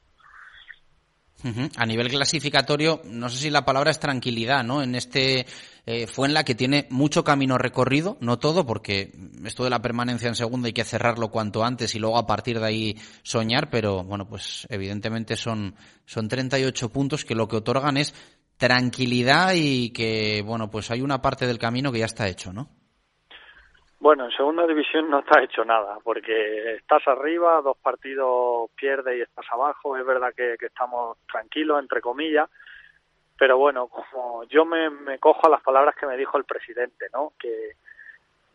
A 1.76 1.86
nivel 1.86 2.10
clasificatorio, 2.10 3.02
no 3.06 3.30
sé 3.30 3.38
si 3.38 3.50
la 3.50 3.65
palabra 3.65 3.91
es 3.91 4.00
tranquilidad, 4.00 4.63
¿no? 4.63 4.82
En 4.82 4.95
este 4.95 5.45
eh, 5.86 6.08
fue 6.08 6.28
en 6.28 6.34
la 6.34 6.43
que 6.43 6.56
tiene 6.56 6.88
mucho 6.89 7.24
camino 7.24 7.60
recorrido, 7.60 8.17
no 8.19 8.39
todo, 8.39 8.65
porque 8.65 9.12
esto 9.43 9.63
de 9.63 9.69
la 9.69 9.82
permanencia 9.82 10.28
en 10.28 10.36
segunda 10.36 10.67
hay 10.67 10.74
que 10.74 10.84
cerrarlo 10.84 11.30
cuanto 11.30 11.63
antes 11.63 11.93
y 11.93 12.00
luego 12.00 12.17
a 12.17 12.26
partir 12.26 12.60
de 12.60 12.65
ahí 12.65 12.98
soñar, 13.21 13.69
pero 13.69 14.04
bueno, 14.04 14.28
pues 14.28 14.65
evidentemente 14.69 15.36
son, 15.36 15.76
son 16.06 16.28
38 16.28 16.89
puntos 16.89 17.26
que 17.26 17.36
lo 17.36 17.48
que 17.48 17.58
otorgan 17.58 17.98
es 17.98 18.15
tranquilidad 18.58 19.54
y 19.56 19.91
que, 19.91 20.41
bueno, 20.41 20.71
pues 20.71 20.89
hay 20.89 21.02
una 21.02 21.21
parte 21.21 21.45
del 21.45 21.60
camino 21.60 21.91
que 21.91 22.00
ya 22.00 22.06
está 22.06 22.28
hecho, 22.28 22.54
¿no? 22.54 22.69
Bueno, 23.99 24.25
en 24.25 24.31
segunda 24.31 24.67
división 24.67 25.10
no 25.10 25.19
está 25.19 25.41
hecho 25.41 25.63
nada, 25.63 25.97
porque 26.03 26.75
estás 26.75 27.08
arriba, 27.08 27.62
dos 27.62 27.77
partidos 27.77 28.69
pierdes 28.75 29.17
y 29.17 29.21
estás 29.21 29.45
abajo. 29.51 29.97
Es 29.97 30.05
verdad 30.05 30.34
que, 30.36 30.58
que 30.60 30.67
estamos 30.67 31.17
tranquilos, 31.31 31.81
entre 31.81 32.01
comillas, 32.01 32.49
pero 33.38 33.58
bueno, 33.58 33.88
como 33.88 34.43
yo 34.45 34.65
me, 34.65 34.89
me 34.89 35.19
cojo 35.19 35.47
a 35.47 35.49
las 35.49 35.62
palabras 35.62 35.95
que 35.95 36.05
me 36.05 36.17
dijo 36.17 36.38
el 36.38 36.43
presidente, 36.43 37.08
¿no? 37.13 37.34
Que, 37.39 37.71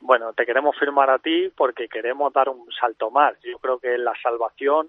bueno, 0.00 0.32
te 0.32 0.46
queremos 0.46 0.78
firmar 0.78 1.10
a 1.10 1.18
ti 1.18 1.50
porque 1.54 1.88
queremos 1.88 2.32
dar 2.32 2.48
un 2.48 2.70
salto 2.72 3.10
más. 3.10 3.38
Yo 3.42 3.58
creo 3.58 3.78
que 3.78 3.98
la 3.98 4.14
salvación 4.22 4.88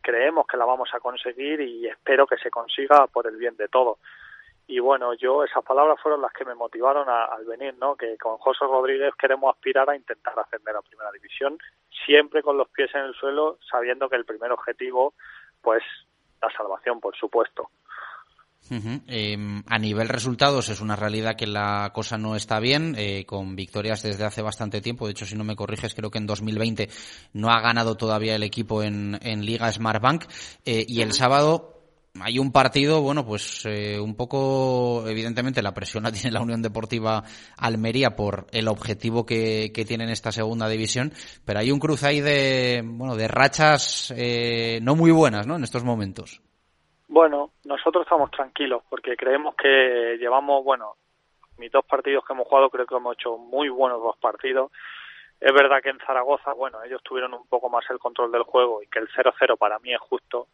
creemos 0.00 0.46
que 0.46 0.56
la 0.56 0.64
vamos 0.64 0.88
a 0.94 1.00
conseguir 1.00 1.60
y 1.60 1.86
espero 1.86 2.26
que 2.26 2.38
se 2.38 2.50
consiga 2.50 3.06
por 3.08 3.26
el 3.26 3.36
bien 3.36 3.56
de 3.56 3.68
todos 3.68 3.98
y 4.68 4.80
bueno, 4.80 5.14
yo 5.14 5.44
esas 5.44 5.64
palabras 5.64 5.98
fueron 6.02 6.20
las 6.20 6.32
que 6.32 6.44
me 6.44 6.54
motivaron 6.54 7.08
a, 7.08 7.26
al 7.26 7.44
venir, 7.44 7.74
¿no? 7.78 7.94
Que 7.94 8.16
con 8.18 8.36
José 8.38 8.64
Rodríguez 8.64 9.14
queremos 9.18 9.54
aspirar 9.54 9.88
a 9.88 9.96
intentar 9.96 10.34
ascender 10.38 10.74
a 10.74 10.82
Primera 10.82 11.12
División, 11.12 11.56
siempre 12.04 12.42
con 12.42 12.56
los 12.56 12.68
pies 12.70 12.90
en 12.94 13.02
el 13.02 13.14
suelo, 13.14 13.58
sabiendo 13.70 14.08
que 14.08 14.16
el 14.16 14.24
primer 14.24 14.50
objetivo, 14.50 15.14
pues, 15.62 15.82
la 16.42 16.50
salvación, 16.50 17.00
por 17.00 17.16
supuesto. 17.16 17.70
Uh 18.68 18.74
-huh. 18.74 19.02
eh, 19.06 19.62
a 19.68 19.78
nivel 19.78 20.08
resultados 20.08 20.68
es 20.70 20.80
una 20.80 20.96
realidad 20.96 21.36
que 21.36 21.46
la 21.46 21.92
cosa 21.94 22.18
no 22.18 22.34
está 22.34 22.58
bien, 22.58 22.96
eh, 22.98 23.24
con 23.24 23.54
victorias 23.54 24.02
desde 24.02 24.24
hace 24.24 24.42
bastante 24.42 24.80
tiempo. 24.80 25.06
De 25.06 25.12
hecho, 25.12 25.24
si 25.24 25.36
no 25.36 25.44
me 25.44 25.54
corriges, 25.54 25.94
creo 25.94 26.10
que 26.10 26.18
en 26.18 26.26
2020 26.26 26.88
no 27.34 27.50
ha 27.50 27.60
ganado 27.60 27.96
todavía 27.96 28.34
el 28.34 28.42
equipo 28.42 28.82
en, 28.82 29.16
en 29.22 29.46
Liga 29.46 29.70
Smartbank. 29.70 30.24
Eh, 30.64 30.84
y 30.88 31.02
el 31.02 31.12
sábado 31.12 31.75
hay 32.22 32.38
un 32.38 32.52
partido, 32.52 33.02
bueno, 33.02 33.24
pues 33.24 33.64
eh, 33.66 33.98
un 34.00 34.16
poco, 34.16 35.04
evidentemente, 35.08 35.62
la 35.62 35.74
presión 35.74 36.04
la 36.04 36.12
tiene 36.12 36.30
la 36.30 36.42
Unión 36.42 36.62
Deportiva 36.62 37.22
Almería 37.58 38.16
por 38.16 38.46
el 38.52 38.68
objetivo 38.68 39.24
que, 39.24 39.72
que 39.74 39.84
tiene 39.84 40.04
en 40.04 40.10
esta 40.10 40.32
segunda 40.32 40.68
división, 40.68 41.12
pero 41.44 41.60
hay 41.60 41.70
un 41.70 41.78
cruce 41.78 42.06
ahí 42.06 42.20
de, 42.20 42.82
bueno, 42.84 43.16
de 43.16 43.28
rachas 43.28 44.12
eh, 44.16 44.78
no 44.82 44.94
muy 44.94 45.10
buenas, 45.10 45.46
¿no? 45.46 45.56
En 45.56 45.64
estos 45.64 45.84
momentos. 45.84 46.40
Bueno, 47.08 47.52
nosotros 47.64 48.02
estamos 48.02 48.30
tranquilos 48.30 48.82
porque 48.88 49.16
creemos 49.16 49.54
que 49.54 50.16
llevamos, 50.18 50.64
bueno, 50.64 50.96
mis 51.58 51.70
dos 51.70 51.84
partidos 51.84 52.24
que 52.24 52.32
hemos 52.32 52.48
jugado 52.48 52.70
creo 52.70 52.86
que 52.86 52.96
hemos 52.96 53.14
hecho 53.14 53.38
muy 53.38 53.68
buenos 53.68 54.02
dos 54.02 54.16
partidos. 54.18 54.70
Es 55.40 55.52
verdad 55.52 55.82
que 55.82 55.90
en 55.90 55.98
Zaragoza, 55.98 56.52
bueno, 56.54 56.82
ellos 56.82 57.02
tuvieron 57.02 57.34
un 57.34 57.46
poco 57.46 57.68
más 57.68 57.84
el 57.90 57.98
control 57.98 58.32
del 58.32 58.42
juego 58.42 58.82
y 58.82 58.86
que 58.86 58.98
el 58.98 59.08
0-0 59.08 59.58
para 59.58 59.78
mí 59.78 59.92
es 59.92 60.00
justo 60.00 60.48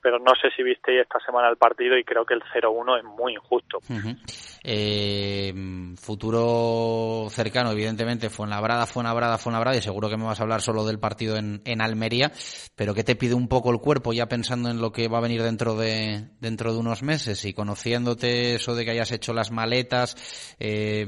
pero 0.00 0.18
no 0.18 0.32
sé 0.40 0.48
si 0.56 0.62
visteis 0.62 1.00
esta 1.00 1.18
semana 1.20 1.48
el 1.48 1.56
partido 1.56 1.96
y 1.96 2.04
creo 2.04 2.24
que 2.24 2.34
el 2.34 2.42
0-1 2.42 2.98
es 2.98 3.04
muy 3.04 3.34
injusto. 3.34 3.78
Uh 3.88 3.94
-huh. 3.94 4.16
eh, 4.62 5.52
futuro 5.96 7.26
cercano, 7.30 7.72
evidentemente, 7.72 8.30
fue 8.30 8.46
en 8.46 8.50
la 8.50 8.60
brada, 8.60 8.86
fue 8.86 9.02
en 9.02 9.08
la 9.08 9.14
brada, 9.14 9.38
fue 9.38 9.50
en 9.50 9.54
la 9.54 9.60
brada, 9.60 9.76
y 9.76 9.82
seguro 9.82 10.08
que 10.08 10.16
me 10.16 10.24
vas 10.24 10.40
a 10.40 10.42
hablar 10.44 10.60
solo 10.60 10.84
del 10.84 10.98
partido 10.98 11.36
en, 11.36 11.60
en 11.64 11.80
Almería, 11.80 12.32
pero 12.76 12.94
¿qué 12.94 13.04
te 13.04 13.16
pide 13.16 13.34
un 13.34 13.48
poco 13.48 13.70
el 13.70 13.78
cuerpo 13.78 14.12
ya 14.12 14.26
pensando 14.26 14.70
en 14.70 14.80
lo 14.80 14.92
que 14.92 15.08
va 15.08 15.18
a 15.18 15.22
venir 15.22 15.42
dentro 15.42 15.74
de, 15.74 16.28
dentro 16.40 16.72
de 16.72 16.78
unos 16.78 17.02
meses 17.02 17.44
y 17.44 17.52
conociéndote 17.52 18.54
eso 18.54 18.74
de 18.74 18.84
que 18.84 18.92
hayas 18.92 19.12
hecho 19.12 19.32
las 19.32 19.50
maletas, 19.50 20.54
eh, 20.58 21.06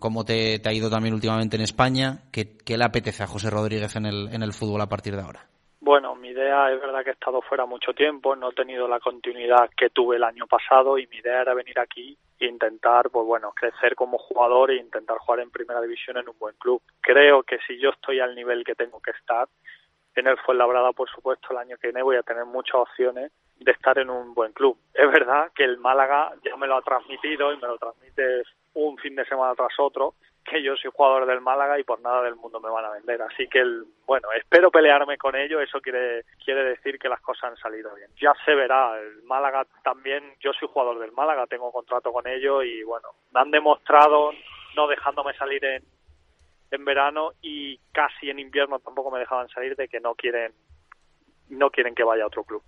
cómo 0.00 0.24
te, 0.24 0.58
te, 0.58 0.68
ha 0.68 0.72
ido 0.72 0.90
también 0.90 1.14
últimamente 1.14 1.56
en 1.56 1.62
España, 1.62 2.22
¿qué, 2.32 2.56
qué 2.56 2.76
le 2.76 2.84
apetece 2.84 3.22
a 3.22 3.26
José 3.26 3.50
Rodríguez 3.50 3.96
en 3.96 4.06
el, 4.06 4.28
en 4.32 4.42
el 4.42 4.52
fútbol 4.52 4.80
a 4.80 4.88
partir 4.88 5.16
de 5.16 5.22
ahora? 5.22 5.46
Bueno, 5.82 6.14
mi 6.14 6.28
idea 6.28 6.70
es 6.70 6.78
verdad 6.78 7.02
que 7.02 7.08
he 7.10 7.14
estado 7.14 7.40
fuera 7.40 7.64
mucho 7.64 7.94
tiempo, 7.94 8.36
no 8.36 8.50
he 8.50 8.54
tenido 8.54 8.86
la 8.86 9.00
continuidad 9.00 9.70
que 9.74 9.88
tuve 9.88 10.16
el 10.16 10.24
año 10.24 10.46
pasado 10.46 10.98
y 10.98 11.06
mi 11.06 11.16
idea 11.16 11.40
era 11.40 11.54
venir 11.54 11.78
aquí 11.80 12.18
e 12.38 12.46
intentar, 12.46 13.08
pues 13.08 13.26
bueno, 13.26 13.52
crecer 13.52 13.94
como 13.94 14.18
jugador 14.18 14.70
e 14.70 14.76
intentar 14.76 15.16
jugar 15.16 15.40
en 15.40 15.50
primera 15.50 15.80
división 15.80 16.18
en 16.18 16.28
un 16.28 16.38
buen 16.38 16.54
club. 16.56 16.82
Creo 17.00 17.42
que 17.44 17.58
si 17.66 17.78
yo 17.78 17.90
estoy 17.90 18.20
al 18.20 18.34
nivel 18.34 18.62
que 18.62 18.74
tengo 18.74 19.00
que 19.00 19.12
estar, 19.12 19.48
en 20.16 20.26
el 20.26 20.36
Fuenlabrada, 20.38 20.92
por 20.92 21.08
supuesto, 21.08 21.48
el 21.50 21.58
año 21.58 21.78
que 21.78 21.88
viene 21.88 22.02
voy 22.02 22.16
a 22.16 22.22
tener 22.22 22.44
muchas 22.44 22.74
opciones 22.74 23.32
de 23.56 23.72
estar 23.72 23.98
en 23.98 24.10
un 24.10 24.34
buen 24.34 24.52
club. 24.52 24.76
Es 24.92 25.10
verdad 25.10 25.50
que 25.54 25.64
el 25.64 25.78
Málaga 25.78 26.32
ya 26.44 26.56
me 26.56 26.66
lo 26.66 26.76
ha 26.76 26.82
transmitido 26.82 27.54
y 27.54 27.56
me 27.56 27.68
lo 27.68 27.78
transmite 27.78 28.42
un 28.74 28.98
fin 28.98 29.16
de 29.16 29.24
semana 29.24 29.54
tras 29.54 29.72
otro, 29.78 30.14
que 30.50 30.62
yo 30.62 30.74
soy 30.76 30.90
jugador 30.92 31.26
del 31.26 31.40
Málaga 31.40 31.78
y 31.78 31.84
por 31.84 32.00
nada 32.00 32.22
del 32.22 32.34
mundo 32.34 32.60
me 32.60 32.68
van 32.68 32.84
a 32.84 32.90
vender. 32.90 33.22
Así 33.22 33.46
que, 33.46 33.60
el, 33.60 33.84
bueno, 34.04 34.28
espero 34.32 34.70
pelearme 34.70 35.16
con 35.16 35.36
ello. 35.36 35.60
Eso 35.60 35.80
quiere, 35.80 36.24
quiere 36.44 36.64
decir 36.64 36.98
que 36.98 37.08
las 37.08 37.20
cosas 37.20 37.52
han 37.52 37.56
salido 37.56 37.94
bien. 37.94 38.10
Ya 38.20 38.34
se 38.44 38.54
verá. 38.54 38.98
El 39.00 39.22
Málaga 39.22 39.64
también, 39.84 40.34
yo 40.40 40.52
soy 40.52 40.68
jugador 40.72 40.98
del 40.98 41.12
Málaga, 41.12 41.46
tengo 41.46 41.70
contrato 41.70 42.12
con 42.12 42.26
ellos 42.26 42.64
y, 42.64 42.82
bueno, 42.82 43.10
me 43.32 43.40
han 43.40 43.52
demostrado 43.52 44.32
no 44.74 44.88
dejándome 44.88 45.34
salir 45.34 45.64
en, 45.64 45.84
en 46.70 46.84
verano 46.84 47.32
y 47.42 47.78
casi 47.92 48.30
en 48.30 48.40
invierno 48.40 48.80
tampoco 48.80 49.10
me 49.10 49.20
dejaban 49.20 49.48
salir 49.48 49.76
de 49.76 49.88
que 49.88 50.00
no 50.00 50.14
quieren, 50.14 50.52
no 51.48 51.70
quieren 51.70 51.94
que 51.94 52.04
vaya 52.04 52.24
a 52.24 52.26
otro 52.26 52.42
club. 52.44 52.62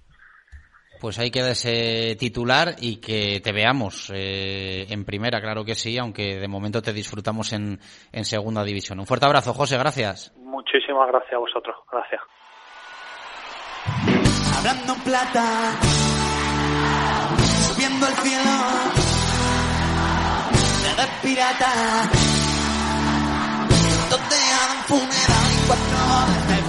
Pues 1.02 1.18
ahí 1.18 1.32
queda 1.32 1.50
ese 1.50 2.14
titular 2.14 2.76
y 2.78 3.00
que 3.00 3.40
te 3.42 3.50
veamos 3.50 4.12
eh, 4.14 4.86
en 4.88 5.04
primera, 5.04 5.40
claro 5.40 5.64
que 5.64 5.74
sí, 5.74 5.98
aunque 5.98 6.38
de 6.38 6.46
momento 6.46 6.80
te 6.80 6.92
disfrutamos 6.92 7.52
en, 7.52 7.80
en 8.12 8.24
segunda 8.24 8.62
división. 8.62 9.00
Un 9.00 9.06
fuerte 9.06 9.26
abrazo, 9.26 9.52
José, 9.52 9.76
gracias. 9.78 10.32
Muchísimas 10.36 11.08
gracias 11.08 11.32
a 11.32 11.38
vosotros, 11.38 11.74
gracias. 11.90 12.20
Hablando 14.58 14.94
plata, 15.02 15.72
subiendo 17.66 18.06
al 18.06 18.12
cielo, 18.12 18.44
nada 20.84 21.20
pirata, 21.20 21.72
donde 24.08 24.36
hagan 24.36 24.84
funeral 24.84 25.50
y 25.50 25.66
cuatro 25.66 26.62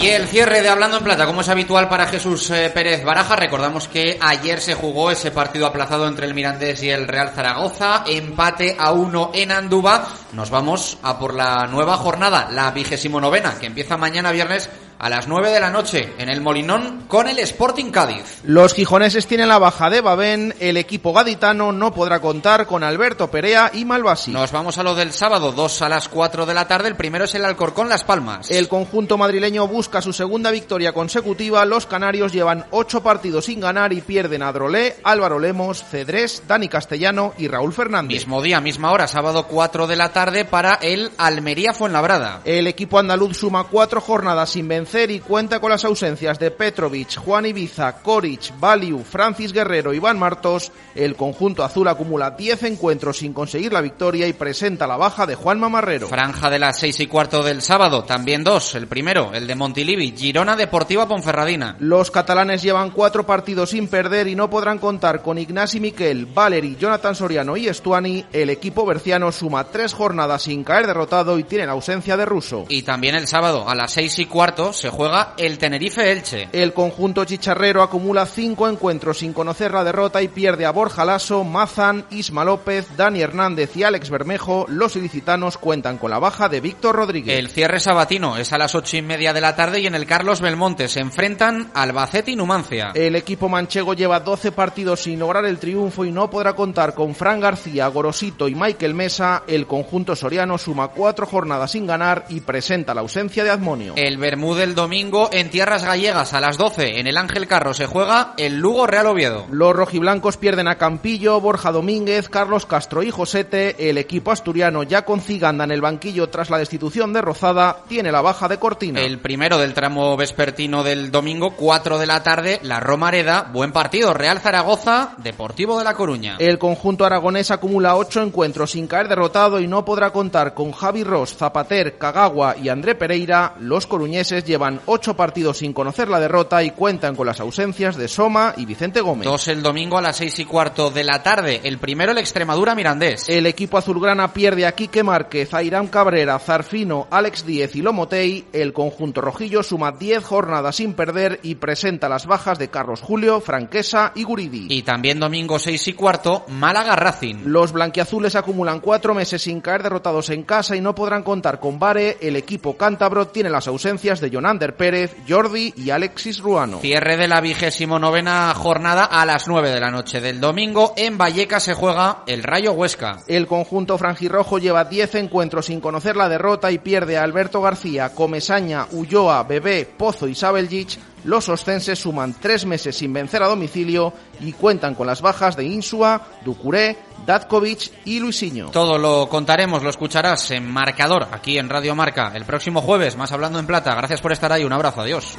Y 0.00 0.10
el 0.10 0.28
cierre 0.28 0.62
de 0.62 0.68
Hablando 0.68 0.98
en 0.98 1.02
Plata, 1.02 1.26
como 1.26 1.40
es 1.40 1.48
habitual 1.48 1.88
para 1.88 2.06
Jesús 2.06 2.48
eh, 2.50 2.70
Pérez 2.72 3.04
Baraja, 3.04 3.34
recordamos 3.34 3.88
que 3.88 4.16
ayer 4.20 4.60
se 4.60 4.74
jugó 4.74 5.10
ese 5.10 5.32
partido 5.32 5.66
aplazado 5.66 6.06
entre 6.06 6.24
el 6.26 6.34
Mirandés 6.34 6.84
y 6.84 6.90
el 6.90 7.08
Real 7.08 7.30
Zaragoza, 7.34 8.04
empate 8.06 8.76
a 8.78 8.92
uno 8.92 9.32
en 9.34 9.50
Andúba. 9.50 10.06
Nos 10.34 10.50
vamos 10.50 10.98
a 11.02 11.18
por 11.18 11.34
la 11.34 11.66
nueva 11.66 11.96
jornada, 11.96 12.48
la 12.52 12.70
vigésimo 12.70 13.20
novena, 13.20 13.58
que 13.58 13.66
empieza 13.66 13.96
mañana 13.96 14.30
viernes 14.30 14.70
a 14.98 15.08
las 15.08 15.28
9 15.28 15.50
de 15.50 15.60
la 15.60 15.70
noche 15.70 16.12
en 16.18 16.28
el 16.28 16.40
Molinón 16.40 17.04
con 17.06 17.28
el 17.28 17.38
Sporting 17.38 17.90
Cádiz. 17.90 18.40
Los 18.42 18.74
gijoneses 18.74 19.26
tienen 19.26 19.48
la 19.48 19.58
baja 19.58 19.90
de 19.90 20.00
Babén, 20.00 20.54
el 20.58 20.76
equipo 20.76 21.12
gaditano 21.12 21.72
no 21.72 21.94
podrá 21.94 22.20
contar 22.20 22.66
con 22.66 22.82
Alberto 22.82 23.30
Perea 23.30 23.70
y 23.72 23.84
Malvasi. 23.84 24.32
Nos 24.32 24.50
vamos 24.50 24.78
a 24.78 24.82
lo 24.82 24.94
del 24.94 25.12
sábado, 25.12 25.52
2 25.52 25.82
a 25.82 25.88
las 25.88 26.08
4 26.08 26.46
de 26.46 26.54
la 26.54 26.66
tarde. 26.66 26.88
El 26.88 26.96
primero 26.96 27.24
es 27.24 27.34
el 27.34 27.44
Alcorcón 27.44 27.88
Las 27.88 28.04
Palmas. 28.04 28.50
El 28.50 28.68
conjunto 28.68 29.16
madrileño 29.16 29.68
busca 29.68 30.02
su 30.02 30.12
segunda 30.12 30.50
victoria 30.50 30.92
consecutiva. 30.92 31.64
Los 31.64 31.86
canarios 31.86 32.32
llevan 32.32 32.66
ocho 32.70 33.02
partidos 33.02 33.44
sin 33.44 33.60
ganar 33.60 33.92
y 33.92 34.00
pierden 34.00 34.42
a 34.42 34.52
Drolé, 34.52 34.96
Álvaro 35.04 35.38
Lemos, 35.38 35.84
Cedrés, 35.84 36.42
Dani 36.48 36.68
Castellano 36.68 37.34
y 37.38 37.46
Raúl 37.46 37.72
Fernández. 37.72 38.18
Mismo 38.18 38.42
día, 38.42 38.60
misma 38.60 38.90
hora, 38.90 39.06
sábado 39.06 39.46
4 39.46 39.86
de 39.86 39.96
la 39.96 40.12
tarde 40.12 40.44
para 40.44 40.74
el 40.74 41.10
Almería 41.18 41.72
Fuenlabrada. 41.72 42.40
El 42.44 42.66
equipo 42.66 42.98
andaluz 42.98 43.36
suma 43.36 43.64
cuatro 43.64 44.00
jornadas 44.00 44.50
sin 44.50 44.66
vencer 44.66 44.87
y 44.88 45.20
cuenta 45.20 45.60
con 45.60 45.70
las 45.70 45.84
ausencias 45.84 46.38
de 46.38 46.50
Petrovic, 46.50 47.18
Juan 47.18 47.44
Ibiza, 47.44 47.92
Koric, 48.00 48.58
Valiu, 48.58 49.04
Francis 49.04 49.52
Guerrero, 49.52 49.92
Iván 49.92 50.18
Martos. 50.18 50.72
El 50.94 51.14
conjunto 51.14 51.62
azul 51.62 51.88
acumula 51.88 52.30
10 52.30 52.62
encuentros 52.62 53.18
sin 53.18 53.34
conseguir 53.34 53.70
la 53.70 53.82
victoria 53.82 54.26
y 54.26 54.32
presenta 54.32 54.86
la 54.86 54.96
baja 54.96 55.26
de 55.26 55.34
Juan 55.34 55.60
Mamarrero. 55.60 56.08
Franja 56.08 56.48
de 56.48 56.58
las 56.58 56.78
6 56.78 57.00
y 57.00 57.06
cuarto 57.06 57.42
del 57.42 57.60
sábado, 57.60 58.04
también 58.04 58.42
dos. 58.42 58.74
El 58.74 58.86
primero, 58.86 59.32
el 59.34 59.46
de 59.46 59.54
Montilivi, 59.54 60.14
Girona 60.16 60.56
Deportiva 60.56 61.06
Ponferradina. 61.06 61.76
Los 61.80 62.10
catalanes 62.10 62.62
llevan 62.62 62.90
cuatro 62.90 63.26
partidos 63.26 63.70
sin 63.70 63.88
perder 63.88 64.26
y 64.26 64.34
no 64.34 64.48
podrán 64.48 64.78
contar 64.78 65.20
con 65.20 65.36
Ignasi 65.36 65.80
Miquel, 65.80 66.24
Valeri, 66.24 66.76
Jonathan 66.80 67.14
Soriano 67.14 67.58
y 67.58 67.68
Estuani. 67.68 68.24
El 68.32 68.48
equipo 68.48 68.86
berciano 68.86 69.30
suma 69.32 69.64
tres 69.64 69.92
jornadas 69.92 70.44
sin 70.44 70.64
caer 70.64 70.86
derrotado 70.86 71.38
y 71.38 71.44
tiene 71.44 71.66
la 71.66 71.72
ausencia 71.72 72.16
de 72.16 72.24
Russo. 72.24 72.64
Y 72.70 72.82
también 72.82 73.14
el 73.14 73.26
sábado 73.26 73.68
a 73.68 73.74
las 73.74 73.92
6 73.92 74.18
y 74.20 74.26
cuarto 74.26 74.72
se 74.78 74.90
juega 74.90 75.34
el 75.36 75.58
Tenerife 75.58 76.12
Elche. 76.12 76.48
El 76.52 76.72
conjunto 76.72 77.24
chicharrero 77.24 77.82
acumula 77.82 78.26
cinco 78.26 78.68
encuentros 78.68 79.18
sin 79.18 79.32
conocer 79.32 79.72
la 79.72 79.82
derrota 79.82 80.22
y 80.22 80.28
pierde 80.28 80.64
a 80.66 80.70
Borja 80.70 81.04
Lasso, 81.04 81.42
Mazan, 81.42 82.04
Isma 82.10 82.44
López, 82.44 82.96
Dani 82.96 83.20
Hernández 83.20 83.76
y 83.76 83.82
Alex 83.82 84.08
Bermejo. 84.08 84.66
Los 84.68 84.94
ilicitanos 84.94 85.58
cuentan 85.58 85.98
con 85.98 86.10
la 86.10 86.20
baja 86.20 86.48
de 86.48 86.60
Víctor 86.60 86.94
Rodríguez. 86.94 87.38
El 87.38 87.48
cierre 87.48 87.80
sabatino 87.80 88.36
es 88.36 88.52
a 88.52 88.58
las 88.58 88.76
ocho 88.76 88.96
y 88.96 89.02
media 89.02 89.32
de 89.32 89.40
la 89.40 89.56
tarde 89.56 89.80
y 89.80 89.86
en 89.86 89.96
el 89.96 90.06
Carlos 90.06 90.40
Belmonte 90.40 90.86
se 90.86 91.00
enfrentan 91.00 91.72
Albacete 91.74 92.30
y 92.30 92.36
Numancia. 92.36 92.92
El 92.94 93.16
equipo 93.16 93.48
manchego 93.48 93.94
lleva 93.94 94.20
12 94.20 94.52
partidos 94.52 95.00
sin 95.00 95.18
lograr 95.18 95.44
el 95.44 95.58
triunfo 95.58 96.04
y 96.04 96.12
no 96.12 96.30
podrá 96.30 96.54
contar 96.54 96.94
con 96.94 97.16
Fran 97.16 97.40
García, 97.40 97.88
Gorosito 97.88 98.46
y 98.46 98.54
Michael 98.54 98.94
Mesa. 98.94 99.42
El 99.48 99.66
conjunto 99.66 100.14
soriano 100.14 100.56
suma 100.56 100.88
cuatro 100.88 101.26
jornadas 101.26 101.72
sin 101.72 101.86
ganar 101.86 102.26
y 102.28 102.40
presenta 102.40 102.94
la 102.94 103.00
ausencia 103.00 103.42
de 103.42 103.50
Admonio. 103.50 103.94
El 103.96 104.18
Bermú 104.18 104.54
del 104.68 104.74
domingo 104.74 105.30
en 105.32 105.48
tierras 105.48 105.82
gallegas 105.82 106.34
a 106.34 106.40
las 106.40 106.58
12 106.58 107.00
en 107.00 107.06
el 107.06 107.16
Ángel 107.16 107.46
Carro 107.46 107.72
se 107.72 107.86
juega 107.86 108.34
el 108.36 108.58
Lugo 108.58 108.86
Real 108.86 109.06
Oviedo. 109.06 109.46
Los 109.50 109.74
rojiblancos 109.74 110.36
pierden 110.36 110.68
a 110.68 110.76
Campillo, 110.76 111.40
Borja 111.40 111.72
Domínguez, 111.72 112.28
Carlos 112.28 112.66
Castro 112.66 113.02
y 113.02 113.10
Josete. 113.10 113.88
El 113.88 113.96
equipo 113.96 114.30
asturiano 114.30 114.82
ya 114.82 115.06
con 115.06 115.22
Ciganda 115.22 115.64
en 115.64 115.70
el 115.70 115.80
banquillo 115.80 116.28
tras 116.28 116.50
la 116.50 116.58
destitución 116.58 117.14
de 117.14 117.22
Rozada 117.22 117.78
tiene 117.88 118.12
la 118.12 118.20
baja 118.20 118.46
de 118.46 118.58
Cortina. 118.58 119.00
El 119.00 119.20
primero 119.20 119.56
del 119.56 119.72
tramo 119.72 120.14
vespertino 120.18 120.82
del 120.82 121.10
domingo, 121.10 121.54
4 121.56 121.96
de 121.96 122.06
la 122.06 122.22
tarde, 122.22 122.60
la 122.62 122.78
Romareda, 122.78 123.48
buen 123.50 123.72
partido, 123.72 124.12
Real 124.12 124.40
Zaragoza, 124.40 125.14
Deportivo 125.16 125.78
de 125.78 125.84
La 125.84 125.94
Coruña. 125.94 126.36
El 126.38 126.58
conjunto 126.58 127.06
aragonés 127.06 127.50
acumula 127.50 127.96
ocho 127.96 128.20
encuentros 128.20 128.72
sin 128.72 128.86
caer 128.86 129.08
derrotado 129.08 129.60
y 129.60 129.66
no 129.66 129.86
podrá 129.86 130.10
contar 130.10 130.52
con 130.52 130.72
Javi 130.72 131.04
Ross, 131.04 131.34
Zapater, 131.36 131.96
Cagagua 131.96 132.54
y 132.58 132.68
André 132.68 132.96
Pereira. 132.96 133.54
Los 133.60 133.86
coruñeses 133.86 134.44
llevan 134.44 134.57
ocho 134.86 135.14
partidos 135.16 135.58
sin 135.58 135.72
conocer 135.72 136.08
la 136.08 136.20
derrota 136.20 136.62
y 136.62 136.70
cuentan 136.70 137.16
con 137.16 137.26
las 137.26 137.40
ausencias 137.40 137.96
de 137.96 138.08
Soma 138.08 138.54
y 138.56 138.66
Vicente 138.66 139.00
Gómez. 139.00 139.24
Dos 139.24 139.48
el 139.48 139.62
domingo 139.62 139.98
a 139.98 140.02
las 140.02 140.16
seis 140.16 140.38
y 140.38 140.44
cuarto 140.44 140.90
de 140.90 141.04
la 141.04 141.22
tarde. 141.22 141.60
El 141.64 141.78
primero 141.78 142.12
el 142.12 142.18
Extremadura 142.18 142.74
Mirandés. 142.74 143.28
El 143.28 143.46
equipo 143.46 143.78
azulgrana 143.78 144.32
pierde 144.32 144.66
a 144.66 144.72
Quique 144.72 145.02
Márquez, 145.02 145.54
a 145.54 145.62
Irán 145.62 145.88
Cabrera, 145.88 146.38
Zarfino, 146.38 147.06
Alex 147.10 147.46
Díez 147.46 147.74
y 147.76 147.82
Lomotei. 147.82 148.46
El 148.52 148.72
conjunto 148.72 149.20
rojillo 149.20 149.62
suma 149.62 149.92
10 149.92 150.24
jornadas 150.24 150.76
sin 150.76 150.94
perder 150.94 151.40
y 151.42 151.56
presenta 151.56 152.08
las 152.08 152.26
bajas 152.26 152.58
de 152.58 152.68
Carlos 152.68 153.00
Julio, 153.00 153.40
Franquesa 153.40 154.12
y 154.14 154.24
Guridi. 154.24 154.66
Y 154.70 154.82
también 154.82 155.20
domingo 155.20 155.58
seis 155.58 155.86
y 155.88 155.92
cuarto, 155.92 156.44
Málaga 156.48 156.96
Racing. 156.96 157.44
Los 157.44 157.72
blanquiazules 157.72 158.34
acumulan 158.36 158.80
cuatro 158.80 159.14
meses 159.14 159.42
sin 159.42 159.60
caer 159.60 159.82
derrotados 159.82 160.30
en 160.30 160.42
casa 160.42 160.76
y 160.76 160.80
no 160.80 160.94
podrán 160.94 161.22
contar 161.22 161.60
con 161.60 161.78
Vare. 161.78 162.18
El 162.20 162.36
equipo 162.36 162.76
cántabro 162.76 163.28
tiene 163.28 163.50
las 163.50 163.68
ausencias 163.68 164.20
de 164.20 164.30
Jonander 164.48 164.76
Pérez, 164.76 165.14
Jordi 165.28 165.74
y 165.76 165.90
Alexis 165.90 166.40
Ruano. 166.40 166.80
Cierre 166.80 167.18
de 167.18 167.28
la 167.28 167.42
vigésimo 167.42 167.98
novena 167.98 168.54
jornada 168.54 169.04
a 169.04 169.26
las 169.26 169.46
9 169.46 169.70
de 169.70 169.78
la 169.78 169.90
noche 169.90 170.22
del 170.22 170.40
domingo. 170.40 170.94
En 170.96 171.18
Valleca 171.18 171.60
se 171.60 171.74
juega 171.74 172.22
el 172.26 172.42
Rayo 172.42 172.72
Huesca. 172.72 173.18
El 173.26 173.46
conjunto 173.46 173.98
franjirrojo 173.98 174.58
lleva 174.58 174.86
10 174.86 175.16
encuentros 175.16 175.66
sin 175.66 175.82
conocer 175.82 176.16
la 176.16 176.30
derrota 176.30 176.70
y 176.70 176.78
pierde 176.78 177.18
a 177.18 177.24
Alberto 177.24 177.60
García, 177.60 178.14
Comesaña, 178.14 178.86
Ulloa, 178.92 179.42
Bebé, 179.42 179.84
Pozo 179.84 180.26
y 180.26 180.34
Sabeljic. 180.34 180.98
Los 181.24 181.50
oscenses 181.50 181.98
suman 181.98 182.34
tres 182.40 182.64
meses 182.64 182.96
sin 182.96 183.12
vencer 183.12 183.42
a 183.42 183.48
domicilio 183.48 184.14
y 184.40 184.52
cuentan 184.52 184.94
con 184.94 185.06
las 185.06 185.20
bajas 185.20 185.56
de 185.56 185.64
Insua, 185.64 186.22
Ducuré, 186.42 186.96
Datkovic 187.26 187.90
y 188.04 188.20
Luisinho. 188.20 188.70
Todo 188.70 188.98
lo 188.98 189.28
contaremos, 189.28 189.82
lo 189.82 189.90
escucharás 189.90 190.50
en 190.50 190.70
Marcador, 190.70 191.28
aquí 191.30 191.58
en 191.58 191.68
Radio 191.68 191.94
Marca, 191.94 192.32
el 192.34 192.44
próximo 192.44 192.80
jueves, 192.80 193.16
más 193.16 193.32
hablando 193.32 193.58
en 193.58 193.66
plata. 193.66 193.94
Gracias 193.94 194.20
por 194.20 194.32
estar 194.32 194.52
ahí, 194.52 194.64
un 194.64 194.72
abrazo, 194.72 195.02
adiós. 195.02 195.36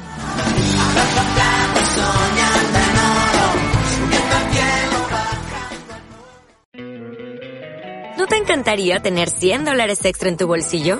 ¿No 8.17 8.27
te 8.27 8.35
encantaría 8.35 8.99
tener 8.99 9.29
100 9.29 9.65
dólares 9.65 10.03
extra 10.03 10.29
en 10.29 10.37
tu 10.37 10.45
bolsillo? 10.45 10.99